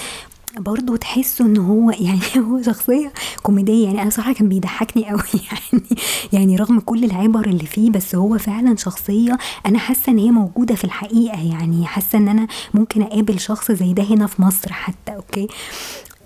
برضه 0.58 0.96
تحسوا 0.96 1.46
إن 1.46 1.56
هو 1.56 1.90
يعني 2.06 2.20
هو 2.36 2.62
شخصية 2.62 3.12
كوميدية. 3.42 3.84
يعني 3.86 4.02
أنا 4.02 4.10
صراحة 4.10 4.32
كان 4.32 4.48
بيضحكني 4.48 5.08
قوي 5.10 5.20
يعني 5.50 5.84
يعني 6.32 6.56
رغم 6.56 6.80
كل 6.80 7.04
العبر 7.04 7.46
اللي 7.46 7.66
فيه 7.66 7.90
بس 7.90 8.14
هو 8.14 8.38
فعلا 8.38 8.76
شخصية 8.76 9.38
أنا 9.66 9.78
حاسة 9.78 10.12
إن 10.12 10.18
هي 10.18 10.30
موجودة 10.30 10.75
في 10.75 10.84
الحقيقة. 10.84 11.40
يعني 11.52 11.86
حاسة 11.86 12.18
إن 12.18 12.28
أنا 12.28 12.46
ممكن 12.75 13.02
أقابل 13.02 13.40
شخص 13.40 13.72
زي 13.72 13.92
ده 13.92 14.02
هنا 14.02 14.26
في 14.26 14.42
مصر 14.42 14.72
حتى 14.72 15.16
أوكي؟ 15.16 15.48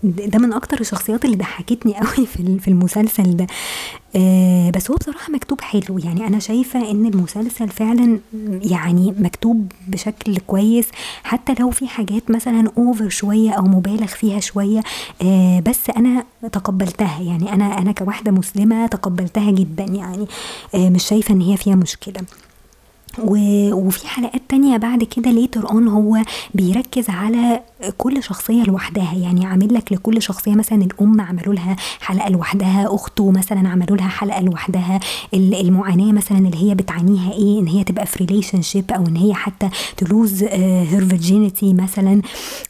ده 0.02 0.38
من 0.38 0.52
أكتر 0.52 0.80
الشخصيات 0.80 1.24
اللي 1.24 1.36
ضحكتني 1.36 1.94
قوي 2.00 2.26
في 2.26 2.58
في 2.58 2.68
المسلسل 2.68 3.36
ده. 3.36 3.46
آه 4.16 4.70
بس 4.70 4.90
هو 4.90 4.96
بصراحة 4.96 5.32
مكتوب 5.32 5.60
حلو. 5.60 5.98
يعني 5.98 6.26
أنا 6.26 6.38
شايفة 6.38 6.90
إن 6.90 7.06
المسلسل 7.06 7.68
فعلا 7.68 8.18
يعني 8.62 9.14
مكتوب 9.18 9.72
بشكل 9.88 10.36
كويس. 10.38 10.86
حتى 11.24 11.54
لو 11.60 11.70
في 11.70 11.88
حاجات 11.88 12.30
مثلا 12.30 12.70
over 12.78 13.08
شوية 13.08 13.50
أو 13.50 13.62
مبالغ 13.62 14.06
فيها 14.06 14.40
شوية 14.40 14.80
آه 15.22 15.60
بس 15.60 15.90
أنا 15.96 16.24
تقبلتها. 16.52 17.22
يعني 17.22 17.52
أنا 17.52 17.78
أنا 17.78 17.92
كواحدة 17.92 18.30
مسلمة 18.32 18.86
تقبلتها 18.86 19.50
جدا. 19.50 19.84
يعني 19.84 20.26
آه 20.74 20.88
مش 20.88 21.04
شايفة 21.04 21.34
إن 21.34 21.40
هي 21.40 21.56
فيها 21.56 21.74
مشكلة. 21.74 22.20
وفي 23.18 24.08
حلقات 24.08 24.42
تانية 24.48 24.76
بعد 24.76 25.04
كده 25.04 25.30
later 25.30 25.70
on 25.70 25.88
هو 25.88 26.22
بيركز 26.54 27.10
على 27.10 27.60
كل 27.98 28.22
شخصية 28.22 28.62
لوحدها 28.62 29.14
يعني 29.14 29.46
عامل 29.46 29.74
لك 29.74 29.92
لكل 29.92 30.22
شخصية 30.22 30.54
مثلا 30.54 30.82
الأم 30.82 31.20
عملوا 31.20 31.54
لها 31.54 31.76
حلقة 32.00 32.28
لوحدها 32.28 32.94
أخته 32.94 33.30
مثلا 33.30 33.68
عملوا 33.68 33.96
لها 33.96 34.08
حلقة 34.08 34.40
لوحدها 34.40 35.00
المعاناة 35.34 36.12
مثلا 36.12 36.38
اللي 36.38 36.70
هي 36.70 36.74
بتعانيها 36.74 37.32
إيه 37.32 37.60
إن 37.60 37.66
هي 37.66 37.84
تبقى 37.84 38.06
في 38.06 38.24
relationship 38.24 38.90
أو 38.90 39.06
إن 39.06 39.16
هي 39.16 39.34
حتى 39.34 39.68
to 39.96 40.12
lose 40.12 40.42
her 40.42 41.06
virginity 41.06 41.74
مثلا. 41.74 42.22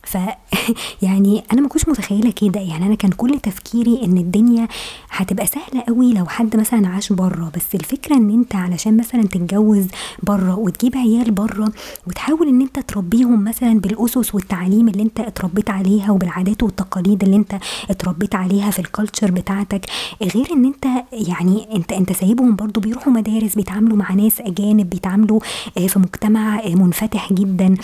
ف 0.02 0.19
يعني 1.02 1.45
أنا 1.52 1.61
ما 1.61 1.69
كنتش 1.69 1.88
متخيلة 1.88 2.31
كده 2.31 2.61
يعني 2.61 2.87
أنا 2.87 2.95
كان 2.95 3.11
كل 3.11 3.40
تفكيري 3.40 4.00
إن 4.05 4.17
الدنيا 4.19 4.69
هتبقى 5.11 5.47
سهلة 5.47 5.83
قوي 5.88 6.12
لو 6.12 6.26
حد 6.26 6.57
مثلا 6.57 6.88
عاش 6.88 7.12
بره 7.12 7.52
بس 7.57 7.75
الفكرة 7.75 8.17
إن 8.17 8.31
أنت 8.31 8.55
علشان 8.55 8.97
مثلا 8.97 9.23
تتجوز 9.23 9.87
بره 10.23 10.59
وتجيب 10.59 10.97
عيال 10.97 11.31
بره 11.31 11.73
وتحاول 12.07 12.49
إن 12.49 12.61
أنت 12.61 12.79
تربيهم 12.79 13.45
مثلا 13.45 13.81
بالأسس 13.81 14.35
والتعليم 14.35 14.88
اللي 15.00 15.09
انت 15.09 15.21
اتربيت 15.21 15.71
عليها 15.71 16.11
وبالعادات 16.11 16.62
والتقاليد 16.62 17.23
اللي 17.23 17.37
انت 17.37 17.54
اتربيت 17.90 18.35
عليها 18.35 18.71
في 18.71 18.78
ال 18.79 18.85
culture 18.85 19.31
بتاعتك 19.30 19.87
غير 20.23 20.52
ان 20.52 20.64
انت 20.64 20.87
يعني 21.12 21.69
انت 21.76 21.92
انت 21.92 22.12
سايبهم 22.12 22.57
برضو 22.57 22.80
بيروحوا 22.80 23.12
مدارس 23.12 23.54
بيتعاملوا 23.54 23.97
مع 23.97 24.12
ناس 24.14 24.40
أجانب 24.40 24.90
بيتعاملوا 24.90 25.40
آه، 25.78 25.87
في 25.87 25.99
مجتمع 25.99 26.59
آه، 26.61 26.75
منفتح 26.75 27.33
جدا. 27.33 27.75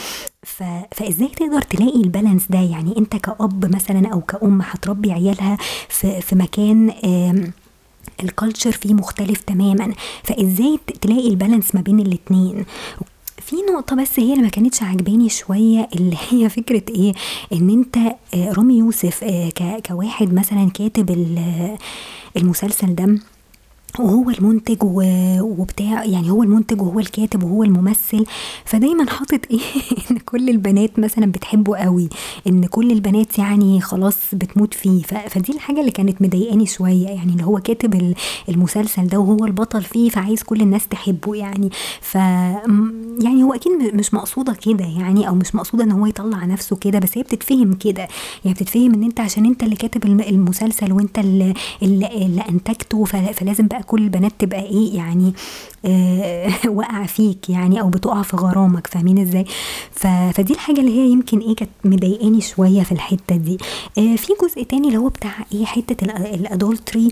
ف... 0.43 0.63
فإزاي 0.93 1.29
تقدر 1.29 1.63
تلاقي 1.63 2.01
ال 2.03 2.08
balance 2.08 2.43
ده؟ 2.51 2.59
يعني 2.59 2.95
انت 2.99 3.17
كأب 3.17 3.75
مثلا 3.75 4.09
أو 4.09 4.21
كأم 4.21 4.63
هتربي 4.63 5.13
عيالها 5.13 5.57
في, 5.89 6.21
في 6.21 6.37
مكان 6.37 6.93
ال 8.23 8.29
culture 8.29 8.73
فيه 8.73 8.95
مختلف 8.95 9.41
تماما. 9.41 9.93
فإزاي 10.25 10.79
تلاقي 11.01 11.29
ال 11.29 11.34
balance 11.34 11.75
ما 11.75 11.81
بين 11.81 12.01
الاتنين؟ 12.01 12.65
في 13.47 13.57
نقطة 13.57 13.97
بس 13.97 14.21
هي 14.21 14.33
اللي 14.33 14.43
ما 14.43 14.49
كانتش 14.49 14.83
عاجباني 14.83 15.29
شوية 15.29 15.89
اللي 15.95 16.17
هي 16.31 16.49
فكرة 16.49 16.83
إيه؟ 16.89 17.13
إن 17.53 17.71
أنت 17.71 17.97
آه، 18.35 18.53
رامي 18.53 18.79
يوسف 18.79 19.25
آه، 19.25 19.79
كواحد 19.87 20.35
مثلا 20.35 20.71
كاتب 20.71 21.11
المسلسل 22.37 22.95
ده 22.95 23.19
وهو 24.01 24.31
المنتج 24.31 24.77
وبتاع 25.41 26.05
يعني 26.05 26.31
هو 26.31 26.43
المنتج 26.43 26.83
وهو 26.83 26.99
الكاتب 26.99 27.43
وهو 27.43 27.63
الممثل. 27.65 28.27
فدايما 28.65 29.11
حاطط 29.11 29.41
إيه؟ 29.51 29.61
إن 30.11 30.19
كل 30.19 30.49
البنات 30.49 30.99
مثلا 30.99 31.33
بتحبه 31.33 31.77
قوي 31.77 32.09
إن 32.47 32.65
كل 32.67 32.91
البنات 32.93 33.39
يعني 33.39 33.81
خلاص 33.81 34.17
بتموت 34.33 34.75
فيه. 34.75 35.03
فدي 35.03 35.53
الحاجة 35.53 35.81
اللي 35.81 35.91
كانت 35.91 36.23
مضايقاني 36.23 36.67
شوية 36.67 37.07
يعني 37.07 37.33
اللي 37.33 37.45
هو 37.45 37.59
كاتب 37.59 38.15
المسلسل 38.49 39.07
ده 39.07 39.19
وهو 39.19 39.45
البطل 39.45 39.83
فيه 39.83 40.11
فعايز 40.11 40.43
كل 40.43 40.61
الناس 40.61 40.89
تحبه 40.89 41.35
يعني. 41.35 41.71
ف 42.01 42.15
يعني 42.15 43.43
هو 43.43 43.55
أكيد 43.55 43.73
مش 43.95 44.15
مقصودة 44.15 44.53
كده 44.53 44.85
يعني 44.85 45.29
أو 45.29 45.35
مش 45.35 45.55
مقصودة 45.55 45.85
إن 45.85 45.93
هو 45.93 46.07
يطلع 46.07 46.45
نفسه 46.45 46.77
كده 46.77 46.99
بس 46.99 47.19
هي 47.19 47.23
بتتفهم 47.23 47.73
كده. 47.73 48.09
يعني 48.45 48.55
بتتفهم 48.55 48.95
إن 48.95 49.03
أنت 49.03 49.21
عشان 49.21 49.47
أنت 49.47 49.63
اللي 49.63 49.77
كاتب 49.77 50.05
المسلسل 50.05 50.93
وأنت 50.93 51.19
اللي, 51.19 51.55
اللي 51.83 52.45
أنتجته 52.49 53.05
فلازم 53.05 53.67
بقى 53.67 53.83
كل 53.87 54.03
البنات 54.03 54.33
تبقى 54.39 54.63
إيه 54.63 54.97
يعني 54.97 55.33
آه 55.85 56.53
واقعة 56.79 57.07
فيك 57.07 57.51
يعني 57.51 57.81
أو 57.81 57.89
بتقع 57.89 58.23
في 58.23 58.37
غرامك 58.37 58.87
فاهمين 58.87 59.19
إزاي؟ 59.19 59.45
فدي 60.33 60.53
الحاجة 60.53 60.81
اللي 60.81 60.91
هي 60.99 61.09
يمكن 61.11 61.39
إيه 61.39 61.57
كانت 61.57 61.71
مضايقاني 61.85 62.41
شوية 62.41 62.83
في 62.83 62.93
الحتة 62.93 63.37
دي. 63.37 63.59
آه 63.99 64.17
في 64.17 64.33
جزء 64.43 64.63
تاني 64.63 64.89
اللي 64.89 64.99
هو 64.99 65.09
بتاع 65.09 65.33
إيه 65.53 65.65
حتة 65.65 66.05
ال 66.35 66.43
adultery 66.43 67.09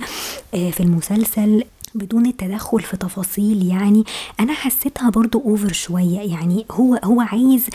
آه 0.55 0.71
في 0.71 0.81
المسلسل 0.81 1.65
بدون 1.95 2.27
التدخل 2.27 2.81
في 2.81 2.97
تفاصيل 2.97 3.67
يعني 3.67 4.05
أنا 4.41 4.53
حسيتها 4.53 5.11
برضو 5.11 5.41
over 5.41 5.73
شوية 5.73 6.19
يعني 6.21 6.67
هو 6.71 7.01
هو 7.05 7.21
عايز 7.21 7.67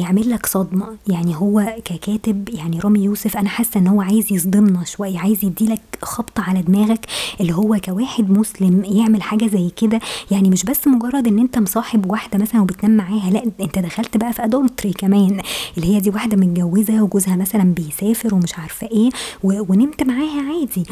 يعمل 0.00 0.30
لك 0.30 0.46
صدمة 0.46 0.86
يعني 1.08 1.36
هو 1.36 1.74
ككاتب 1.84 2.48
يعني 2.48 2.78
رامي 2.80 3.04
يوسف 3.04 3.36
أنا 3.36 3.48
حاسة 3.48 3.80
إن 3.80 3.86
هو 3.86 4.00
عايز 4.00 4.32
يصدمنا 4.32 4.84
شوية 4.84 5.18
عايز 5.18 5.44
يديلك 5.44 5.80
خبطة 6.02 6.42
على 6.42 6.62
دماغك 6.62 7.06
اللي 7.40 7.52
هو 7.54 7.76
كواحد 7.84 8.30
مسلم 8.30 8.84
يعمل 8.84 9.22
حاجة 9.22 9.46
زي 9.46 9.70
كده. 9.76 10.00
يعني 10.30 10.50
مش 10.50 10.64
بس 10.64 10.86
مجرد 10.86 11.26
إن 11.26 11.38
أنت 11.38 11.58
مصاحب 11.58 12.10
واحدة 12.10 12.38
مثلا 12.38 12.60
وبتنام 12.60 12.96
معاها 12.96 13.30
لأ 13.30 13.42
أنت 13.60 13.78
دخلت 13.78 14.16
بقى 14.16 14.32
في 14.32 14.44
ادولتري 14.44 14.92
كمان 14.92 15.40
اللي 15.76 15.94
هي 15.96 16.00
دي 16.00 16.10
واحدة 16.10 16.36
متجوزة 16.36 17.02
وجوزها 17.02 17.36
مثلا 17.36 17.62
بيسافر 17.74 18.34
ومش 18.34 18.58
عارفة 18.58 18.86
إيه 18.86 19.10
ونمت 19.42 20.02
معاها 20.02 20.42
عادي. 20.42 20.84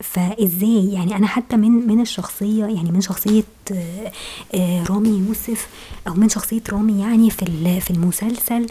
فإزاي؟ 0.00 0.92
يعني 0.92 1.16
أنا 1.16 1.26
حتى 1.26 1.56
من 1.56 1.70
من 1.70 2.00
الشخصية 2.00 2.64
يعني 2.64 2.92
من 2.92 3.00
شخصية 3.00 3.42
آه، 3.72 4.12
آه، 4.54 4.84
رامي 4.84 5.08
يوسف 5.08 5.68
أو 6.08 6.14
من 6.14 6.28
شخصية 6.28 6.62
رامي 6.72 7.00
يعني 7.00 7.30
في 7.30 7.80
في 7.80 7.90
المسلسل 7.90 8.66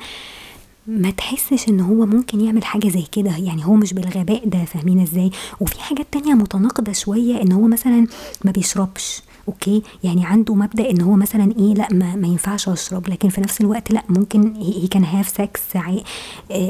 ما 0.87 1.11
تحسش 1.11 1.69
إن 1.69 1.79
هو 1.79 2.05
ممكن 2.05 2.41
يعمل 2.41 2.63
حاجة 2.63 2.87
زي 2.87 3.03
كده؟ 3.11 3.31
يعني 3.37 3.65
هو 3.65 3.73
مش 3.73 3.93
بالغباء 3.93 4.47
ده 4.49 4.65
فاهمين 4.65 4.99
إزاي؟ 5.01 5.31
وفي 5.59 5.81
حاجات 5.81 6.07
تانية 6.11 6.33
متناقضة 6.33 6.91
شوية 6.91 7.41
إن 7.41 7.51
هو 7.51 7.67
مثلا 7.67 8.07
ما 8.45 8.51
بيشربش 8.51 9.21
okay؟ 9.47 9.83
يعني 10.03 10.25
عنده 10.25 10.55
مبدأ 10.55 10.89
إن 10.89 11.01
هو 11.01 11.15
مثلا 11.15 11.53
إيه 11.59 11.73
لأ 11.73 11.87
ما, 11.91 12.15
ما 12.15 12.27
ينفعش 12.27 12.69
أشرب 12.69 13.09
لكن 13.09 13.29
في 13.29 13.41
نفس 13.41 13.61
الوقت 13.61 13.91
لأ 13.91 14.03
ممكن 14.09 14.55
هي 14.55 14.87
كان 14.87 15.03
have 15.03 15.29
sex 15.29 15.61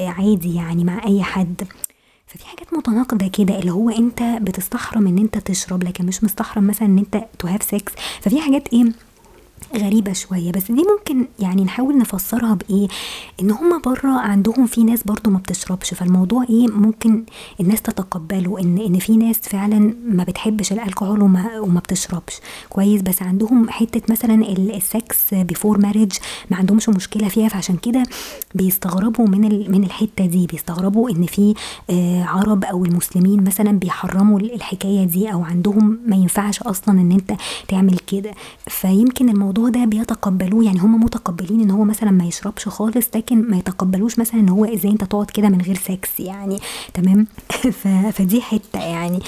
عادي 0.07 0.55
يعني 0.55 0.83
مع 0.83 1.05
أي 1.05 1.23
حد. 1.23 1.63
ففي 2.29 2.45
حاجات 2.47 2.73
متناقضة 2.73 3.27
كده 3.27 3.59
اللي 3.59 3.71
هو 3.71 3.89
أنت 3.89 4.23
بتستحرم 4.41 5.07
إن 5.07 5.17
أنت 5.17 5.37
تشرب 5.37 5.83
لكن 5.83 6.05
مش 6.05 6.23
مستحرم 6.23 6.67
مثلا 6.67 6.87
إن 6.87 6.97
أنت 6.97 7.25
to 7.39 7.47
have 7.47 7.63
sex 7.63 7.93
ففي 8.21 8.41
حاجات 8.41 8.67
إيه 8.73 8.83
غريبة 9.77 10.13
شوية 10.13 10.51
بس 10.51 10.71
دي 10.71 10.83
ممكن 10.97 11.27
يعني 11.39 11.63
نحاول 11.63 11.97
نفسرها 11.97 12.53
بإيه؟ 12.53 12.87
إن 13.41 13.51
هما 13.51 13.77
بره 13.85 14.19
عندهم 14.19 14.65
في 14.67 14.83
ناس 14.83 15.03
برضو 15.03 15.29
ما 15.29 15.37
بتشربش 15.37 15.93
فالموضوع 15.93 16.43
إيه؟ 16.49 16.67
ممكن 16.67 17.23
الناس 17.59 17.81
تتقبله 17.81 18.59
إن 18.59 18.77
إن 18.77 18.99
في 18.99 19.17
ناس 19.17 19.39
فعلا 19.39 19.93
ما 20.07 20.23
بتحبش 20.23 20.71
الألكحول 20.71 21.21
وما, 21.21 21.59
وما 21.59 21.79
بتشربش. 21.79 22.33
كويس 22.69 23.01
بس 23.01 23.21
عندهم 23.21 23.69
حتة 23.69 24.01
مثلا 24.13 24.45
ال 24.51 24.72
sex 24.72 25.33
before 25.33 25.77
marriage 25.77 26.11
ما 26.51 26.57
عندهمش 26.57 26.89
مشكلة 26.89 27.27
فيها 27.27 27.49
فعشان 27.49 27.77
كده 27.77 28.03
بيستغربوا 28.55 29.27
من 29.27 29.71
من 29.71 29.83
الحتة 29.83 30.25
دي. 30.25 30.47
بيستغربوا 30.47 31.09
إن 31.09 31.25
في 31.25 31.53
آه 31.89 32.23
عرب 32.23 32.63
أو 32.65 32.85
المسلمين 32.85 33.43
مثلا 33.43 33.71
بيحرموا 33.79 34.39
الحكاية 34.39 35.03
دي 35.03 35.33
أو 35.33 35.43
عندهم 35.43 35.99
ما 36.07 36.15
ينفعش 36.15 36.61
أصلا 36.61 37.01
إن 37.01 37.11
أنت 37.11 37.31
تعمل 37.67 37.97
كده. 37.99 38.31
فيمكن 38.67 39.29
الموضوع 39.29 39.58
الموضوع 39.59 39.81
ده 39.81 39.89
بيتقبلوه 39.89 40.65
يعني 40.65 40.79
هم 40.79 41.03
متقبلين 41.03 41.61
إن 41.61 41.71
هو 41.71 41.83
مثلا 41.83 42.11
ما 42.11 42.25
يشربش 42.25 42.67
خالص 42.67 43.07
لكن 43.15 43.49
ما 43.49 43.57
يتقبلوش 43.57 44.19
مثلا 44.19 44.39
إن 44.39 44.49
هو 44.49 44.65
إزاي 44.65 44.91
أنت 44.91 45.03
تقعد 45.03 45.29
كده 45.29 45.49
من 45.49 45.61
غير 45.61 45.75
سكس 45.75 46.19
يعني 46.19 46.59
تمام؟ 46.93 47.27
فدي 48.15 48.41
حتة 48.41 48.79
يعني. 48.79 49.19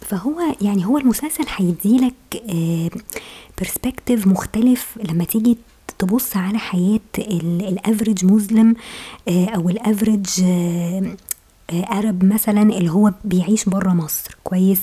فهو 0.00 0.40
يعني 0.60 0.86
هو 0.86 0.98
المسلسل 0.98 1.44
هيديلك 1.56 2.14
perspective 3.58 4.26
مختلف 4.26 4.98
لما 5.10 5.24
تيجي 5.24 5.56
تبص 5.98 6.36
على 6.36 6.58
حياة 6.58 7.00
ال 7.18 7.31
average 7.31 8.24
Muslim 8.24 8.74
أو 9.28 9.68
ال 9.68 9.75
average 9.75 10.26
Arab 11.72 12.24
مثلا 12.24 12.62
اللي 12.62 12.90
هو 12.90 13.12
بيعيش 13.24 13.64
بره 13.64 13.90
مصر. 13.90 14.36
كويس؟ 14.44 14.80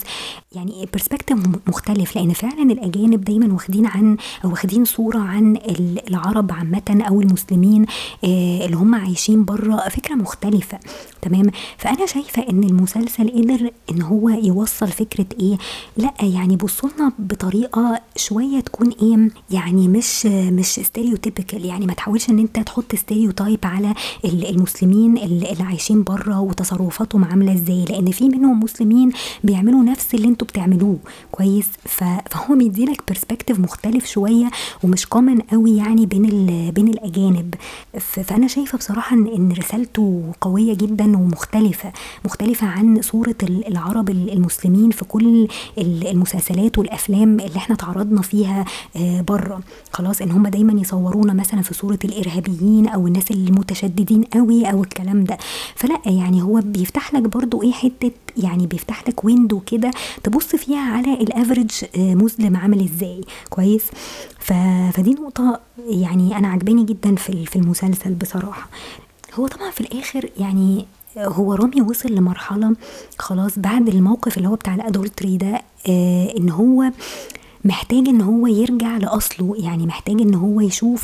يعني 0.56 0.88
perspective 0.94 1.40
مختلف 1.68 2.16
لأن 2.16 2.34
فعلا 2.34 2.72
الأجانب 2.72 3.24
دايما 3.24 3.54
واخدين 3.54 3.86
عن 3.86 4.18
واخدين 4.44 4.86
صورة 4.86 5.20
عن 5.20 5.58
العرب 6.10 6.52
عامه 6.52 7.04
أو 7.10 7.22
المسلمين 7.22 7.86
اللي 8.24 8.76
هم 8.76 8.96
عايشين 8.96 9.46
بره 9.46 9.90
فكرة 9.90 10.16
مختلفة. 10.16 10.80
تمام؟ 11.22 11.52
فأنا 11.78 12.06
شايفة 12.06 12.46
إن 12.50 12.64
المسلسل 12.64 13.30
قدر 13.30 13.72
إن 13.92 14.02
هو 14.02 14.30
يوصل 14.30 14.88
فكرة 14.88 15.26
إيه؟ 15.40 15.58
لأ 15.98 16.14
يعني 16.22 16.56
بصوا 16.56 16.90
لنا 16.98 17.12
بطريقة 17.20 18.02
شوية 18.16 18.60
تكون 18.60 18.90
إيه؟ 19.02 19.30
يعني 19.52 19.88
مش 19.88 20.26
مش 20.26 20.66
stereotypical 20.68 21.66
يعني 21.66 21.86
ما 21.86 21.94
تحاولش 21.94 22.30
إن 22.30 22.40
أنت 22.40 22.60
تحط 22.60 22.96
stereotype 22.96 23.60
على 23.64 23.94
المسلمين 24.26 25.18
اللي 25.18 25.64
عايشين 25.64 26.04
بره 26.04 26.40
وتصرفاتهم 26.82 27.24
عاملة 27.26 27.54
إزاي؟ 27.54 27.86
لأن 27.90 28.12
في 28.12 28.30
منهم 28.30 28.60
مسلمين 28.60 29.12
بيعملوا 29.44 29.84
نفس 29.84 30.16
اللي 30.16 30.28
أنتوا 30.28 30.48
بتعملوه. 30.48 30.98
كويس؟ 31.32 31.68
فهو 31.86 32.56
بيديلك 32.56 33.02
perspective 33.08 33.60
مختلف 33.60 34.06
شوية 34.06 34.50
ومش 34.84 35.06
كومن 35.06 35.40
قوي 35.42 35.78
يعني 35.78 36.06
بين 36.06 36.46
بين 36.72 36.88
الأجانب. 36.88 37.56
فأنا 38.00 38.48
شايفة 38.48 38.78
بصراحة 38.78 39.16
ان 39.16 39.52
رسالته 39.58 40.24
قوية 40.42 40.74
جدا 40.74 41.18
ومختلفة. 41.18 41.92
مختلفة 42.26 42.68
عن 42.68 43.02
صورة 43.02 43.36
العرب 43.44 44.10
المسلمين 44.10 44.92
في 44.92 45.06
كل 45.06 45.48
المسلسلات 45.78 46.78
والأفلام 46.78 47.40
اللي 47.40 47.58
إحنا 47.58 47.76
تعرضنا 47.76 48.22
فيها 48.22 48.66
بره 49.28 49.60
خلاص؟ 49.94 50.22
إن 50.22 50.32
هم 50.32 50.48
دايما 50.48 50.82
يصورونا 50.82 51.34
مثلا 51.34 51.62
في 51.62 51.74
صورة 51.74 52.00
الإرهابيين 52.06 52.88
أو 52.88 53.08
الناس 53.08 53.32
المتشددين 53.32 54.24
قوي 54.24 54.66
أو 54.72 54.84
الكلام 54.84 55.24
ده. 55.24 55.38
فلا 55.76 55.98
يعني 56.06 56.42
هو 56.44 56.60
بيفتح 56.72 57.14
لك 57.14 57.22
برضو 57.22 57.64
إيه 57.64 57.72
حتة 57.72 58.12
يعني 58.38 58.68
بيفتح 58.68 59.08
لك 59.08 59.26
ويندو 59.26 59.60
كده 59.60 59.92
تبص 60.24 60.48
فيها 60.56 60.80
على 60.92 61.14
ال 61.14 61.21
average 61.21 61.72
Muslim 61.98 62.58
عامل 62.58 62.84
إزاي. 62.84 63.22
كويس؟ 63.50 63.84
فدي 64.40 65.12
نقطة 65.12 65.60
يعني 65.90 66.38
أنا 66.38 66.48
عجباني 66.48 66.84
جدا 66.84 67.16
في 67.16 67.56
المسلسل 67.56 68.14
بصراحة. 68.14 68.70
هو 69.34 69.48
طبعا 69.48 69.72
في 69.72 69.82
الآخر 69.82 70.30
يعني 70.40 70.86
هو 71.18 71.54
رامي 71.54 71.82
وصل 71.82 72.12
لمرحلة 72.16 72.76
خلاص 73.20 73.60
بعد 73.60 73.88
الموقف 73.90 74.38
اللي 74.38 74.48
هو 74.48 74.56
بتاع 74.56 74.76
ال 74.76 74.83
adultery 74.83 75.38
ده 75.38 75.62
آه 75.90 76.34
إن 76.38 76.50
هو 76.50 76.92
محتاج 77.68 78.08
إن 78.08 78.22
هو 78.22 78.48
يرجع 78.48 78.98
لأصله 78.98 79.56
يعني 79.58 79.86
محتاج 79.86 80.22
إن 80.22 80.34
هو 80.36 80.62
يشوف 80.62 81.04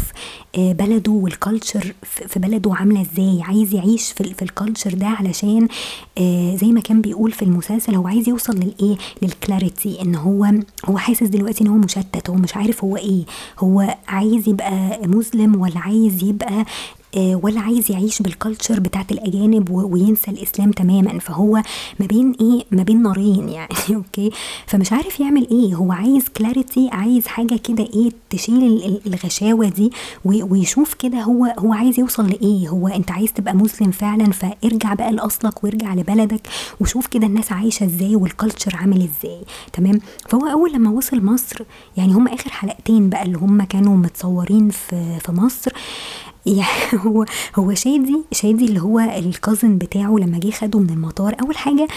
بلده 0.58 1.12
وال 1.12 1.30
culture 1.30 1.94
في 2.04 2.40
بلده 2.40 2.74
عاملة 2.76 3.02
إزاي. 3.02 3.40
عايز 3.42 3.74
يعيش 3.74 4.12
في, 4.12 4.42
ال 4.42 4.48
culture 4.48 4.94
ده 4.94 5.08
علشان 5.08 5.68
زي 6.58 6.68
ما 6.72 6.82
كان 6.82 7.02
بيقول 7.02 7.32
في 7.32 7.42
المسلسل 7.42 7.96
هو 7.96 8.08
عايز 8.08 8.30
يوصل 8.30 8.54
للايه 8.56 8.98
لل 9.22 9.39
clarity 9.39 10.02
إن 10.02 10.16
هو 10.16 10.52
هو 10.86 10.98
حاسس 10.98 11.24
دلوقتي 11.28 11.64
إن 11.64 11.68
هو 11.68 11.78
مشتت 11.78 12.30
هو 12.30 12.36
مش 12.36 12.56
عارف 12.58 12.84
هو 12.84 12.98
إيه. 12.98 13.24
هو 13.60 13.98
عايز 14.08 14.50
يبقى 14.50 15.00
مسلم 15.08 15.62
ولا 15.62 15.80
عايز 15.80 16.24
يبقى 16.24 16.66
ولا 17.18 17.60
عايز 17.60 17.92
يعيش 17.92 18.22
بال 18.22 18.35
culture 18.35 18.80
بتاعت 18.80 19.12
الأجانب 19.12 19.70
وينسى 19.72 20.32
الإسلام 20.32 20.72
تماما. 20.72 21.20
فهو 21.20 21.62
ما 22.00 22.06
بين 22.06 22.36
إيه؟ 22.42 22.66
ما 22.72 22.84
بين 22.84 23.02
نارين 23.04 23.50
يعني 23.58 23.70
أوكي؟ 23.96 24.32
فمش 24.68 24.92
عارف 24.94 25.20
يعمل 25.20 25.48
إيه. 25.52 25.76
هو 25.76 25.92
عايز 25.92 26.30
clarity 26.38 26.90
عايز 26.92 27.28
حاجة 27.28 27.56
كده 27.56 27.84
إيه؟ 27.84 28.10
تشيل 28.30 29.00
الغشاوة 29.08 29.70
دي 29.70 29.92
ويشوف 30.26 30.94
كده 30.94 31.22
هو 31.22 31.46
هو 31.60 31.74
عايز 31.74 32.00
يوصل 32.00 32.30
لإيه. 32.30 32.70
هو 32.70 32.88
أنت 32.88 33.12
عايز 33.12 33.34
تبقى 33.34 33.54
مسلم 33.54 33.92
فعلا 33.92 34.32
فارجع 34.32 34.94
بقى 34.94 35.12
لأصلك 35.12 35.64
وارجع 35.64 35.94
لبلدك 35.94 36.42
وشوف 36.80 37.08
كده 37.08 37.28
الناس 37.28 37.52
عايشة 37.52 37.86
إزاي 37.86 38.16
وال 38.16 38.29
culture 38.29 38.76
عامل 38.76 38.98
إزاي. 38.98 39.42
تمام؟ 39.74 40.00
فهو 40.30 40.48
أول 40.48 40.74
لما 40.74 40.90
وصل 40.90 41.26
مصر 41.26 41.64
يعني 41.98 42.14
هم 42.14 42.28
آخر 42.28 42.50
حلقتين 42.50 43.10
بقى 43.10 43.24
اللي 43.24 43.38
هم 43.38 43.64
كانوا 43.64 43.98
متصورين 43.98 44.70
في 44.70 45.20
في 45.20 45.32
مصر 45.32 45.72
يعني 46.46 46.68
هو 47.06 47.26
هو 47.56 47.74
شادي 47.74 48.22
شادي 48.32 48.66
اللي 48.66 48.80
هو 48.82 49.00
ال 49.00 49.11
cousin 49.11 49.78
بتاعه 49.78 50.16
لما 50.18 50.40
جه 50.40 50.52
خده 50.52 50.80
من 50.80 50.90
المطار 50.90 51.36
أول 51.42 51.58
حاجة 51.58 51.88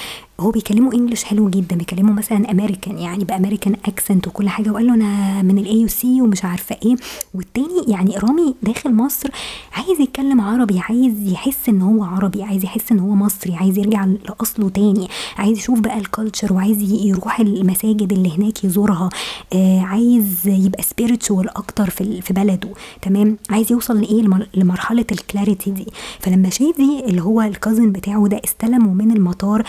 هو 0.40 0.50
بيكلموا 0.50 0.92
English 0.94 1.24
حلو 1.24 1.48
جدا 1.50 1.76
بيكلموا 1.76 2.14
مثلا 2.14 2.50
امريكان 2.50 2.98
يعني 2.98 3.24
ب 3.24 3.30
American 3.30 3.76
accent 3.84 4.26
وكل 4.28 4.48
حاجة 4.48 4.70
وقال 4.70 4.86
له 4.86 4.94
أنا 4.94 5.42
من 5.42 5.58
ال 5.58 5.80
AUC 5.80 6.22
ومش 6.22 6.44
عارفة 6.44 6.76
إيه. 6.84 6.96
والتاني 7.34 7.84
يعني 7.88 8.16
رامي 8.18 8.54
داخل 8.62 8.94
مصر 8.94 9.28
عايز 9.72 10.00
يتكلم 10.00 10.40
عربي 10.40 10.78
عايز 10.80 11.32
يحس 11.32 11.68
إن 11.68 11.82
هو 11.82 12.04
عربي 12.04 12.42
عايز 12.42 12.64
يحس 12.64 12.92
إن 12.92 12.98
هو 12.98 13.14
مصري 13.14 13.54
عايز 13.54 13.78
يرجع 13.78 14.04
لأصله 14.04 14.68
تاني 14.68 15.08
عايز 15.38 15.58
يشوف 15.58 15.80
بقى 15.80 15.98
ال 15.98 16.05
culture 16.05 16.52
وعايز 16.52 16.82
يروح 17.06 17.40
المساجد 17.40 18.12
اللي 18.12 18.36
هناك 18.38 18.64
يزورها 18.64 19.08
آه 19.52 19.80
عايز 19.80 20.48
يبقى 20.48 20.82
spiritual 20.82 21.48
أكتر 21.48 21.90
في 21.90 22.20
في 22.20 22.32
بلده 22.32 22.68
تمام؟ 23.02 23.36
عايز 23.50 23.72
يوصل 23.72 24.00
لإيه؟ 24.00 24.22
لمرحلة 24.54 25.06
ال 25.12 25.19
clarity 25.19 25.70
دي. 25.70 25.86
فلما 26.20 26.50
شادي 26.50 27.04
اللي 27.04 27.22
هو 27.22 27.40
ال 27.42 27.49
cousin 27.49 27.92
بتاعه 27.92 28.28
ده 28.28 28.40
استلمه 28.44 28.92
من 28.94 29.10
المطار 29.10 29.62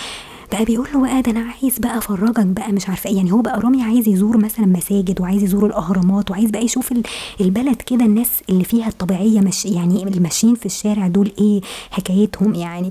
بقى 0.51 0.65
بيقول 0.65 0.87
له 0.93 1.01
بقى 1.01 1.21
ده 1.21 1.31
أنا 1.31 1.39
عايز 1.61 1.79
بقى 1.79 1.97
أفرجك 1.97 2.45
بقى 2.45 2.71
مش 2.71 2.89
عارفة 2.89 3.09
إيه. 3.09 3.17
يعني 3.17 3.31
هو 3.31 3.41
بقى 3.41 3.59
رامي 3.59 3.83
عايز 3.83 4.07
يزور 4.07 4.37
مثلا 4.37 4.65
مساجد 4.65 5.21
وعايز 5.21 5.43
يزور 5.43 5.65
الأهرامات 5.65 6.31
وعايز 6.31 6.51
بقى 6.51 6.65
يشوف 6.65 6.93
البلد 7.41 7.81
كده 7.81 8.05
الناس 8.05 8.29
اللي 8.49 8.63
فيها 8.63 8.87
الطبيعية 8.87 9.39
مش 9.39 9.65
يعني 9.65 10.03
اللي 10.03 10.19
ماشيين 10.19 10.55
في 10.55 10.65
الشارع 10.65 11.07
دول 11.07 11.31
إيه 11.39 11.61
حكايتهم 11.91 12.55
يعني. 12.55 12.89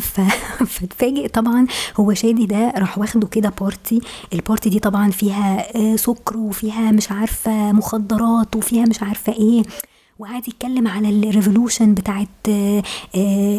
ف... 0.00 0.20
فتفاجئ 0.74 1.28
طبعا 1.28 1.66
هو 2.00 2.14
شادي 2.14 2.46
ده 2.46 2.72
راح 2.76 2.98
واخده 2.98 3.26
كده 3.26 3.52
party. 3.60 4.00
ال 4.32 4.38
party 4.38 4.70
دي 4.70 4.78
طبعا 4.78 5.10
فيها 5.10 5.66
سكر 5.96 6.36
وفيها 6.36 6.90
مش 6.92 7.12
عارفة 7.12 7.72
مخدرات 7.72 8.56
وفيها 8.56 8.84
مش 8.84 9.02
عارفة 9.02 9.32
إيه. 9.32 9.62
وقعد 10.18 10.48
يتكلم 10.48 10.88
على 10.88 11.08
ال 11.08 11.16
revolution 11.16 11.94
بتاعت 11.94 12.48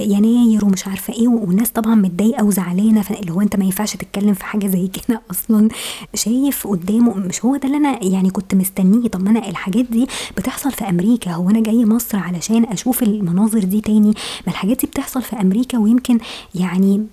يناير 0.05 0.65
ومش 0.65 0.87
عارفة 0.87 1.13
إيه 1.13 1.27
والناس 1.27 1.69
طبعا 1.71 1.95
متضايقة 1.95 2.43
وزعلانة 2.43 3.05
اللي 3.11 3.31
هو 3.31 3.41
انت 3.41 3.55
ما 3.55 3.65
ينفعش 3.65 3.93
تتكلم 3.95 4.33
في 4.33 4.43
حاجة 4.45 4.67
زي 4.67 4.87
كده 4.87 5.21
أصلا. 5.31 5.69
شايف 6.13 6.67
قدامه 6.67 7.13
مش 7.13 7.45
هو 7.45 7.55
ده 7.55 7.65
اللي 7.67 7.77
أنا 7.77 8.03
يعني 8.03 8.29
كنت 8.29 8.55
مستنيه 8.55 9.07
طب 9.09 9.23
ما 9.23 9.29
أنا 9.29 9.49
الحاجات 9.49 9.85
دي 9.85 10.07
بتحصل 10.37 10.71
في 10.71 10.89
أمريكا 10.89 11.31
هو 11.31 11.49
أنا 11.49 11.59
جاي 11.63 11.85
مصر 11.85 12.17
علشان 12.17 12.63
أشوف 12.63 13.03
المناظر 13.03 13.63
دي 13.63 13.81
تاني؟ 13.81 14.13
ما 14.47 14.51
الحاجات 14.53 14.79
دي 14.81 14.87
بتحصل 14.87 15.21
في 15.21 15.35
أمريكا 15.41 15.77
ويمكن 15.77 16.17
يعني 16.55 17.05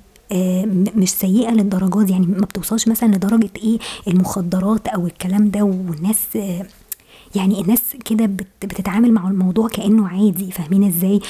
مش 0.96 1.11
سيئة 1.11 1.50
للدرجات 1.50 2.11
يعني 2.11 2.26
ما 2.26 2.40
بتوصلش 2.46 2.88
مثلا 2.88 3.09
لدرجة 3.09 3.50
إيه 3.57 3.78
المخدرات 4.09 4.88
أو 4.88 5.07
الكلام 5.07 5.50
ده 5.50 5.62
والناس 5.62 6.18
يعني 7.36 7.60
الناس 7.60 7.80
كده 8.04 8.26
بتتعامل 8.64 9.12
مع 9.12 9.28
الموضوع 9.28 9.68
كأنه 9.68 10.08
عادي 10.08 10.50
فاهمين 10.52 10.84
إزاي؟ 10.84 11.20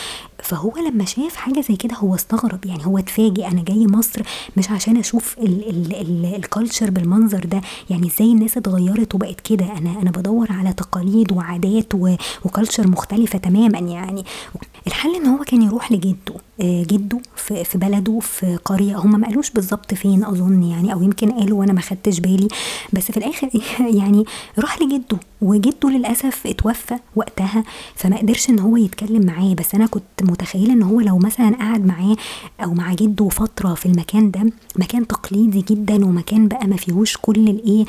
فهو 0.42 0.72
لما 0.90 1.04
شاف 1.04 1.36
حاجة 1.36 1.60
زي 1.60 1.76
كده 1.76 1.94
هو 1.94 2.14
استغرب 2.14 2.66
يعني 2.66 2.86
هو 2.86 2.98
اتفاجئ 2.98 3.46
أنا 3.48 3.62
جاي 3.62 3.86
مصر 3.86 4.22
مش 4.56 4.70
عشان 4.70 4.96
أشوف 4.96 5.36
الكالتشر 5.38 6.90
بالمنظر 6.90 7.44
ده 7.44 7.60
يعني 7.90 8.06
إزاي 8.06 8.32
الناس 8.32 8.56
اتغيرت 8.56 9.14
وبقت 9.14 9.40
كده؟ 9.40 9.78
أنا 9.78 10.02
أنا 10.02 10.10
بدور 10.10 10.52
على 10.52 10.72
تقاليد 10.72 11.32
وعادات 11.32 11.94
وكالتشر 12.44 12.86
مختلفة 12.88 13.38
تماما 13.38 13.78
يعني. 13.78 14.24
الحل 14.86 15.14
إن 15.14 15.26
هو 15.26 15.44
كان 15.44 15.62
يروح 15.62 15.92
لجده 15.92 16.34
جده 16.60 17.20
في, 17.36 17.64
في 17.64 17.78
بلده 17.78 18.18
في 18.20 18.58
قرية. 18.64 18.96
هم 18.96 19.20
ما 19.20 19.26
قالوش 19.26 19.50
بالظبط 19.50 19.94
فين 19.94 20.24
أظن 20.24 20.62
يعني 20.62 20.92
أو 20.92 21.02
يمكن 21.02 21.30
قالوا 21.30 21.58
وأنا 21.60 21.72
ما 21.72 21.80
خدتش 21.80 22.20
بالي. 22.20 22.48
بس 22.92 23.02
في 23.10 23.16
الآخر 23.16 23.48
يعني 24.00 24.24
راح 24.58 24.82
لجده 24.82 25.18
وجده 25.42 25.90
للأسف 25.90 26.46
اتوفى 26.46 26.94
وقتها 27.16 27.64
فما 27.94 28.16
قدرش 28.16 28.50
إن 28.50 28.58
هو 28.58 28.76
يتكلم 28.76 29.26
معاه. 29.26 29.54
بس 29.54 29.74
أنا 29.74 29.86
كنت 29.86 30.22
متخيلة 30.22 30.72
إن 30.72 30.82
هو 30.82 31.00
لو 31.00 31.18
مثلا 31.18 31.56
قعد 31.60 31.86
معاه 31.86 32.16
أو 32.64 32.74
مع 32.74 32.94
جده 32.94 33.28
فترة 33.28 33.74
في 33.74 33.86
المكان 33.86 34.30
ده 34.30 34.52
مكان 34.76 35.06
تقليدي 35.06 35.64
جدا 35.70 36.04
ومكان 36.06 36.48
بقى 36.48 36.66
ما 36.66 36.76
فيهوش 36.76 37.16
كل 37.22 37.48
الإيه 37.48 37.84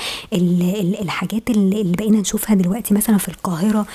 الحاجات 1.02 1.50
اللي 1.50 1.92
بقينا 1.98 2.20
نشوفها 2.20 2.56
دلوقتي 2.56 2.94
مثلا 2.94 3.18
في 3.18 3.30
القاهرة. 3.30 3.86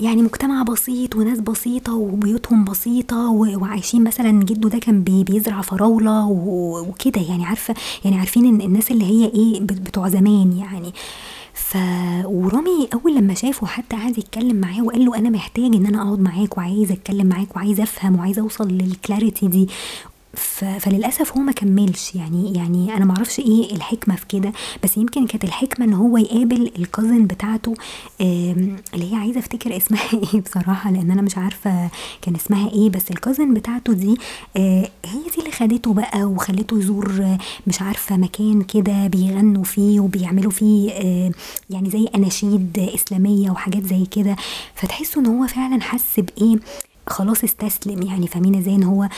يعني 0.00 0.22
مجتمع 0.22 0.62
بسيط 0.62 1.16
وناس 1.16 1.40
بسيطة 1.40 1.94
وبيوتهم 1.94 2.64
بسيطة 2.64 3.30
وعايشين 3.30 4.04
مثلا 4.04 4.44
جده 4.44 4.68
ده 4.68 4.78
كان 4.78 5.02
بيزرع 5.04 5.60
فراولة 5.60 6.26
وكده 6.28 7.20
يعني 7.20 7.44
عارفة 7.44 7.74
يعني 8.04 8.18
عارفين 8.18 8.44
إن 8.46 8.60
الناس 8.60 8.90
اللي 8.90 9.04
هي 9.04 9.24
إيه 9.34 9.60
بتوع 9.60 10.08
زمان 10.08 10.52
يعني. 10.58 10.92
ف 11.54 11.76
ورامي 12.24 12.88
أول 12.94 13.16
لما 13.16 13.34
شافه 13.34 13.66
حتى 13.66 13.96
قعد 13.96 14.18
يتكلم 14.18 14.56
معاه 14.56 14.82
وقال 14.82 15.04
له 15.04 15.16
أنا 15.18 15.30
محتاج 15.30 15.64
إن 15.74 15.86
أنا 15.86 16.02
أقعد 16.02 16.20
معاك 16.20 16.58
وعايز 16.58 16.90
أتكلم 16.92 17.26
معاك 17.26 17.56
وعايز 17.56 17.80
أفهم 17.80 18.16
وعايز 18.18 18.38
أوصل 18.38 18.68
للكلاريتي 18.68 19.46
دي 19.48 19.68
فللأسف 20.34 21.32
هو 21.36 21.42
ما 21.42 21.52
كملش. 21.52 22.14
يعني 22.14 22.52
يعني 22.54 22.96
أنا 22.96 23.04
ما 23.04 23.14
أعرفش 23.16 23.38
إيه 23.38 23.72
الحكمة 23.72 24.16
في 24.16 24.26
كده 24.28 24.52
بس 24.84 24.96
يمكن 24.96 25.26
كانت 25.26 25.44
الحكمة 25.44 25.86
إن 25.86 25.92
هو 25.94 26.16
يقابل 26.16 26.72
الكازن 26.78 27.26
بتاعته 27.26 27.74
اللي 28.20 29.12
هي 29.12 29.16
عايزة 29.16 29.40
أفتكر 29.40 29.76
اسمها 29.76 30.00
إيه 30.34 30.40
بصراحة 30.40 30.90
لأن 30.90 31.10
أنا 31.10 31.22
مش 31.22 31.38
عارفة 31.38 31.90
كان 32.22 32.34
اسمها 32.34 32.70
إيه 32.70 32.90
بس 32.90 33.10
الكازن 33.10 33.54
بتاعته 33.54 33.92
دي 33.92 34.16
هي 34.56 34.90
دي 35.04 35.38
اللي 35.38 35.50
خدته 35.50 35.92
بقى 35.94 36.22
وخلته 36.24 36.78
يزور 36.78 37.36
مش 37.66 37.82
عارفة 37.82 38.16
مكان 38.16 38.62
كده 38.62 39.06
بيغنوا 39.06 39.64
فيه 39.64 40.00
وبيعملوا 40.00 40.50
فيه 40.50 40.90
يعني 41.70 41.90
زي 41.90 42.04
أناشيد 42.14 42.90
إسلامية 42.94 43.50
وحاجات 43.50 43.82
زي 43.84 44.06
كده. 44.06 44.36
فتحسوا 44.74 45.22
إن 45.22 45.26
هو 45.26 45.46
فعلا 45.46 45.82
حس 45.82 46.20
بإيه؟ 46.20 46.56
خلاص 47.08 47.44
استسلم. 47.44 48.02
يعني 48.02 48.26
فاهمين 48.26 48.54
إزاي 48.54 48.74
ان 48.74 48.82
هو 48.82 49.08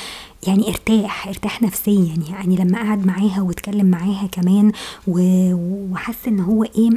يعني 0.46 0.68
ارتاح 0.68 1.28
ارتاح 1.28 1.62
نفسيا. 1.62 2.14
يعني 2.30 2.56
لما 2.56 2.78
قعد 2.78 3.06
معاها 3.06 3.42
واتكلم 3.42 3.86
معاها 3.86 4.26
كمان 4.32 4.72
وحس 5.08 6.28
إن 6.28 6.40
هو 6.40 6.64
إيه 6.64 6.90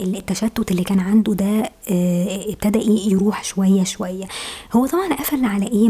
التشتت 0.00 0.70
اللي 0.70 0.84
كان 0.84 1.00
عنده 1.00 1.34
ده 1.34 1.70
ابتدى 2.50 2.78
إيه 2.78 3.10
يروح 3.12 3.44
شوية 3.44 3.84
شوية. 3.84 4.24
هو 4.72 4.86
طبعا 4.86 5.14
قفل 5.14 5.44
على 5.44 5.66
إيه؟ 5.66 5.88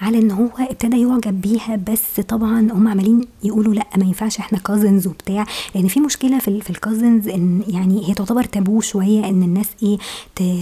على 0.00 0.18
إن 0.18 0.30
هو 0.30 0.48
ابتدى 0.58 1.00
يعجب 1.02 1.40
بيها 1.40 1.76
بس 1.92 2.20
طبعا 2.28 2.60
هم 2.72 2.88
عمالين 2.88 3.20
يقولوا 3.44 3.74
لأ 3.74 3.86
ما 3.96 4.04
ينفعش 4.04 4.38
إحنا 4.38 4.58
كازنز 4.58 5.06
وبتاع. 5.06 5.46
لأن 5.74 5.88
في 5.88 6.00
مشكلة 6.00 6.38
في, 6.38 6.60
في 6.60 6.70
الكازنز 6.70 7.28
إن 7.28 7.62
يعني 7.68 8.08
هي 8.08 8.14
تعتبر 8.14 8.44
تابو 8.44 8.80
شوية 8.80 9.28
إن 9.28 9.42
الناس 9.42 9.66
إيه 9.82 9.98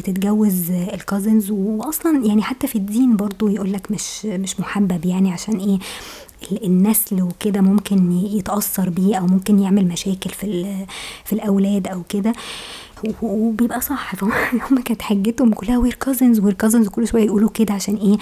تتجوز 0.03 0.71
الكازنز 0.71 1.51
واصلا 1.51 2.27
يعني 2.27 2.43
حتى 2.43 2.67
في 2.67 2.77
الدين 2.77 3.17
برضو 3.17 3.49
يقول 3.49 3.73
لك 3.73 3.91
مش 3.91 4.27
مش 4.27 4.61
محبب 4.61 5.07
يعني 5.07 5.33
عشان 5.33 5.57
إيه؟ 5.61 5.79
النسل 6.53 7.23
وكده 7.23 7.61
ممكن 7.61 8.13
يتأثر 8.13 8.89
بيه 8.91 9.17
أو 9.17 9.27
ممكن 9.27 9.59
يعمل 9.59 9.89
مشاكل 9.89 10.31
في 10.31 10.77
في 11.25 11.33
الأولاد 11.33 11.89
أو 11.89 12.03
كده. 12.09 12.33
وبيبقى 13.23 13.81
صح. 13.81 14.15
فهم 14.15 14.79
كانت 14.85 15.03
حجتهم 15.03 15.53
كلها 15.53 15.79
we're 15.79 15.95
cousins 15.95 16.41
we're 16.41 16.53
cousins 16.55 16.89
كل 16.89 17.09
شوية 17.09 17.25
يقولوا 17.25 17.51
كده 17.51 17.75
عشان 17.75 17.95
إيه 17.97 18.17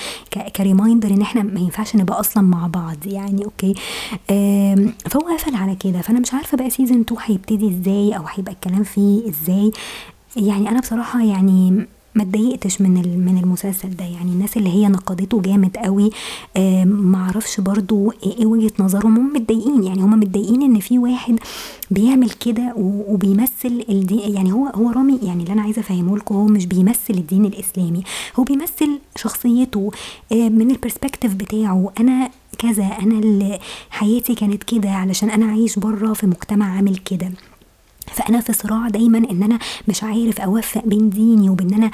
ك 0.51 0.57
reminder 0.57 1.09
إن 1.11 1.21
إحنا 1.21 1.43
ما 1.43 1.61
ينفعش 1.61 1.97
نبقى 1.97 2.21
أصلا 2.21 2.43
مع 2.43 2.67
بعض 2.67 3.07
يعني 3.07 3.45
أوكي؟ 3.45 3.75
فهو 5.11 5.21
قفل 5.39 5.55
على 5.55 5.75
كده. 5.77 6.01
فأنا 6.01 6.21
مش 6.21 6.35
عارفة 6.35 6.57
بقى 6.57 6.71
season 6.71 7.01
2 7.01 7.21
هيبتدي 7.25 7.69
إزاي 7.69 8.17
أو 8.17 8.23
هيبقى 8.35 8.53
الكلام 8.53 8.83
فيه 8.83 9.29
إزاي. 9.29 9.71
يعني 10.37 10.69
أنا 10.69 10.81
بصراحة 10.81 11.25
يعني 11.25 11.87
ما 12.15 12.23
اتضايقتش 12.23 12.81
من 12.81 12.91
من 13.27 13.39
المسلسل 13.45 13.91
ده. 13.97 14.05
يعني 14.05 14.33
الناس 14.33 14.57
اللي 14.57 14.69
هي 14.69 14.89
نقدته 14.89 15.41
جامد 15.43 15.77
قوي 15.77 16.11
آه 16.57 16.85
ما 16.85 17.19
أعرفش 17.19 17.61
برضو 17.61 18.13
إيه 18.27 18.47
وجهة 18.47 18.73
نظرهم. 18.79 19.17
هم 19.17 19.33
متضايقين. 19.33 19.85
يعني 19.85 20.03
هم 20.03 20.21
متضايقين 20.21 20.63
ان 20.63 20.81
في 20.81 20.99
واحد 20.99 21.39
بيعمل 21.91 22.31
كده 22.31 22.75
وبيمثل 22.77 23.85
الدين 23.89 24.35
يعني 24.35 24.53
هو 24.53 24.67
هو 24.67 24.91
رامي 24.91 25.19
يعني 25.23 25.43
اللي 25.43 25.53
أنا 25.53 25.63
عايزة 25.63 25.81
افهمه 25.81 26.17
لكم 26.17 26.35
هو 26.35 26.45
مش 26.45 26.67
بيمثل 26.67 27.15
الدين 27.15 27.45
الإسلامي. 27.45 28.03
هو 28.39 28.45
بيمثل 28.45 28.99
شخصيته 29.17 29.91
آه 30.33 30.49
من 30.49 30.71
البرسبكتيف 30.71 31.35
بتاعه. 31.35 31.93
أنا 32.01 32.31
كذا 32.59 32.85
أنا 32.85 33.19
اللي 33.19 33.59
حياتي 33.91 34.35
كانت 34.35 34.63
كده 34.65 34.91
علشان 34.91 35.31
أنا 35.31 35.47
عايش 35.47 35.79
بره 35.79 36.13
في 36.13 36.27
مجتمع 36.27 36.77
عامل 36.77 36.97
كده. 36.97 37.31
فأنا 38.15 38.41
في 38.41 38.53
صراع 38.53 38.89
دايما 38.89 39.19
إن 39.19 39.43
أنا 39.43 39.59
مش 39.89 40.03
عارف 40.05 40.41
أوفق 40.41 40.83
بين 40.87 41.11
ديني 41.11 41.51
وبين 41.51 41.75
أنا 41.75 41.91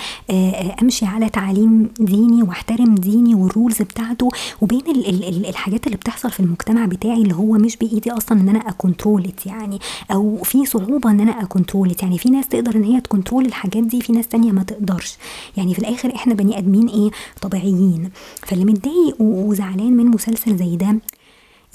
أمشي 0.82 1.06
على 1.06 1.28
تعاليم 1.28 1.88
ديني 2.00 2.42
واحترم 2.42 2.94
ديني 2.94 3.34
وال 3.34 3.48
rules 3.48 3.82
بتاعته 3.82 4.28
وبين 4.60 4.80
ال 4.88 5.08
ال 5.28 5.46
الحاجات 5.46 5.86
اللي 5.86 5.96
بتحصل 5.96 6.30
في 6.30 6.40
المجتمع 6.40 6.84
بتاعي 6.86 7.22
اللي 7.22 7.34
هو 7.34 7.52
مش 7.52 7.76
بإيدي 7.76 8.10
أصلا 8.10 8.40
إن 8.40 8.48
أنا 8.48 8.58
اcontrol 8.68 9.36
ت 9.36 9.46
يعني 9.46 9.78
أو 10.10 10.36
في 10.44 10.66
صعوبة 10.66 11.10
إن 11.10 11.20
أنا 11.20 11.42
اcontrol 11.42 11.95
ت 11.95 12.02
يعني 12.02 12.18
في 12.18 12.30
ناس 12.30 12.48
تقدر 12.48 12.76
إن 12.76 12.84
هي 12.84 13.00
تcontrol 13.00 13.46
الحاجات 13.46 13.82
دي 13.82 14.00
في 14.00 14.12
ناس 14.12 14.28
تانية 14.28 14.52
ما 14.52 14.62
تقدرش. 14.62 15.16
يعني 15.56 15.74
في 15.74 15.78
الآخر 15.78 16.14
إحنا 16.14 16.34
بني 16.34 16.58
آدمين 16.58 16.88
إيه؟ 16.88 17.10
طبيعيين. 17.40 18.10
فاللي 18.46 18.64
متضايق 18.64 19.16
وزعلان 19.20 19.96
من 19.96 20.06
مسلسل 20.06 20.56
زي 20.56 20.76
ده 20.76 20.96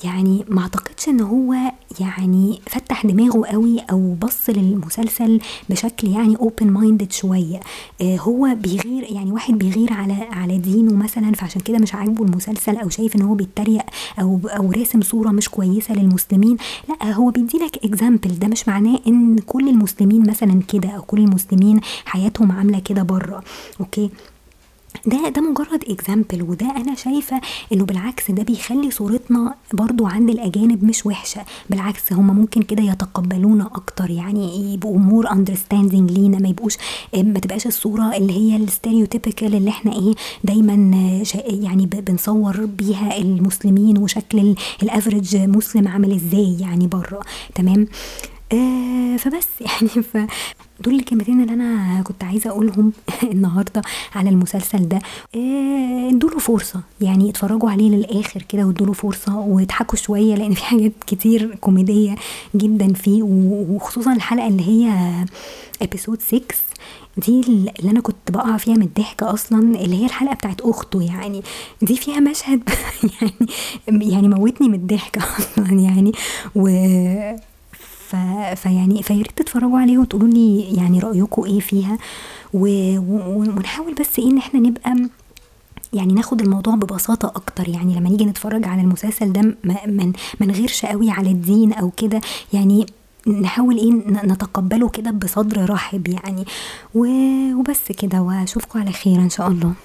يعني 0.03 0.45
ما 0.49 0.61
اعتقدش 0.61 1.07
ان 1.09 1.21
هو 1.21 1.55
يعني 1.99 2.61
فتح 2.69 3.05
دماغه 3.05 3.45
قوي 3.45 3.79
أو 3.79 4.13
بص 4.13 4.49
للمسلسل 4.49 5.39
بشكل 5.69 6.07
يعني 6.07 6.35
open 6.35 6.67
minded 6.71 7.11
شوية. 7.11 7.59
آه 8.01 8.17
هو 8.17 8.55
بيغير 8.55 9.03
يعني 9.09 9.31
واحد 9.31 9.53
بيغير 9.53 9.93
على 9.93 10.13
على 10.13 10.57
دينه 10.57 10.93
مثلا 10.93 11.31
فعشان 11.33 11.61
كده 11.61 11.77
مش 11.77 11.95
عاجبه 11.95 12.25
المسلسل 12.25 12.77
أو 12.77 12.89
شايف 12.89 13.15
إن 13.15 13.21
هو 13.21 13.33
بيتريق 13.33 13.81
أو 14.21 14.39
أو 14.45 14.71
راسم 14.71 15.01
صورة 15.01 15.29
مش 15.29 15.49
كويسة 15.49 15.93
للمسلمين. 15.93 16.57
لأ 16.89 17.11
هو 17.11 17.29
بيديلك 17.29 17.85
example 17.85 18.39
ده 18.39 18.47
مش 18.47 18.67
معناه 18.67 18.99
إن 19.07 19.37
كل 19.39 19.69
المسلمين 19.69 20.29
مثلا 20.29 20.61
كده 20.67 20.89
أو 20.89 21.01
كل 21.01 21.19
المسلمين 21.19 21.79
حياتهم 22.05 22.51
عاملة 22.51 22.79
كده 22.79 23.03
بره. 23.03 23.43
أوكي؟ 23.79 24.09
ده 25.05 25.29
ده 25.29 25.41
مجرد 25.41 25.83
example 25.89 26.41
وده 26.41 26.65
أنا 26.77 26.95
شايفة 26.95 27.41
إنه 27.73 27.85
بالعكس 27.85 28.31
ده 28.31 28.43
بيخلي 28.43 28.91
صورتنا 28.91 29.55
برضو 29.73 30.05
عند 30.05 30.29
الأجانب 30.29 30.83
مش 30.83 31.05
وحشة. 31.05 31.41
بالعكس 31.69 32.13
هم 32.13 32.27
ممكن 32.35 32.61
كده 32.61 32.83
يتقبلونا 32.83 33.65
أكتر 33.65 34.09
يعني 34.09 34.73
يبقوا 34.73 34.97
more 34.97 35.31
understanding 35.31 36.11
لينا 36.11 36.39
ما 36.39 36.49
يبقوش 36.49 36.77
ما 37.15 37.39
تبقاش 37.39 37.67
الصورة 37.67 38.15
اللي 38.17 38.33
هي 38.33 38.55
ال 38.55 38.62
stereotypical 38.62 39.55
اللي 39.55 39.69
إحنا 39.69 39.93
إيه 39.93 40.13
دايما 40.43 40.73
يعني 41.47 41.85
بنصور 41.85 42.65
بيها 42.65 43.17
المسلمين 43.17 43.97
وشكل 43.97 44.55
ال 44.83 44.90
average 44.90 45.35
Muslim 45.37 45.87
عامل 45.87 46.11
إزاي 46.15 46.57
يعني 46.59 46.87
بره. 46.87 47.19
تمام؟ 47.55 47.87
آه 48.53 49.17
فبس 49.17 49.47
يعني 49.65 49.87
ف 50.03 50.17
دول 50.79 50.95
الكلمتين 50.95 51.41
اللي 51.41 51.53
أنا 51.53 52.01
كنت 52.01 52.23
عايزة 52.23 52.49
أقولهم 52.49 52.93
النهارده 53.23 53.81
على 54.15 54.29
المسلسل 54.29 54.87
ده. 54.87 54.99
آه 55.35 56.09
ادوله 56.09 56.39
فرصة 56.39 56.81
يعني 57.01 57.29
اتفرجوا 57.29 57.69
عليه 57.69 57.89
للآخر 57.89 58.41
كده 58.41 58.63
وادوله 58.63 58.93
فرصة 58.93 59.37
واضحكوا 59.39 59.97
شوية 59.97 60.35
لأن 60.35 60.53
في 60.53 60.63
حاجات 60.71 60.91
كتير 61.07 61.55
كوميدية 61.55 62.15
جدا 62.55 62.93
فيه 62.93 63.23
وخصوصا 63.23 64.13
الحلقة 64.13 64.47
اللي 64.47 64.63
هي 64.67 64.91
ابيسود 65.81 66.21
6 66.21 66.41
دي 67.17 67.41
اللي 67.79 67.91
أنا 67.91 68.01
كنت 68.01 68.31
بقع 68.31 68.57
فيها 68.57 68.73
من 68.75 68.81
الضحك 68.81 69.23
أصلا 69.23 69.59
اللي 69.59 70.01
هي 70.01 70.05
الحلقة 70.05 70.33
بتاعت 70.35 70.61
أخته 70.61 71.01
يعني 71.01 71.41
دي 71.81 71.95
فيها 71.97 72.19
مشهد 72.19 72.69
يعني 73.21 74.11
يعني 74.11 74.27
موتني 74.27 74.69
من 74.69 74.75
الضحك 74.75 75.17
أصلا 75.17 75.71
يعني 75.79 76.11
و 76.55 76.67
ف... 78.09 78.15
فيعني 78.55 79.03
فياريت 79.03 79.31
تتفرجوا 79.37 79.79
عليه 79.79 79.97
وتقولوا 79.97 80.27
لي 80.27 80.61
يعني 80.61 80.99
رايكم 80.99 81.43
إيه 81.43 81.59
فيها. 81.59 81.97
و... 82.53 82.67
و... 82.97 83.39
ونحاول 83.39 83.93
بس 83.93 84.19
إيه 84.19 84.25
ان 84.31 84.37
إحنا 84.37 84.59
نبقى 84.59 84.95
يعني 85.93 86.13
ناخد 86.13 86.41
الموضوع 86.41 86.75
ببساطة 86.75 87.27
أكتر. 87.27 87.69
يعني 87.69 87.95
لما 87.95 88.09
نيجي 88.09 88.25
نتفرج 88.25 88.67
على 88.67 88.81
المسلسل 88.81 89.33
ده 89.33 89.41
من 89.87 90.13
ما 90.39 90.45
نغيرش 90.47 90.85
قوي 90.85 91.11
على 91.11 91.31
الدين 91.31 91.73
أو 91.73 91.91
كده 91.97 92.21
يعني 92.53 92.85
نحاول 93.27 93.77
إيه 93.77 93.91
نتقبله 94.25 94.89
كده 94.89 95.11
بصدر 95.11 95.69
رحب 95.69 96.07
يعني. 96.07 96.45
وبس 96.95 97.91
كده 97.97 98.21
واشوفكم 98.21 98.79
على 98.79 98.91
خير 98.91 99.19
إن 99.19 99.29
شاء 99.29 99.47
الله. 99.47 99.73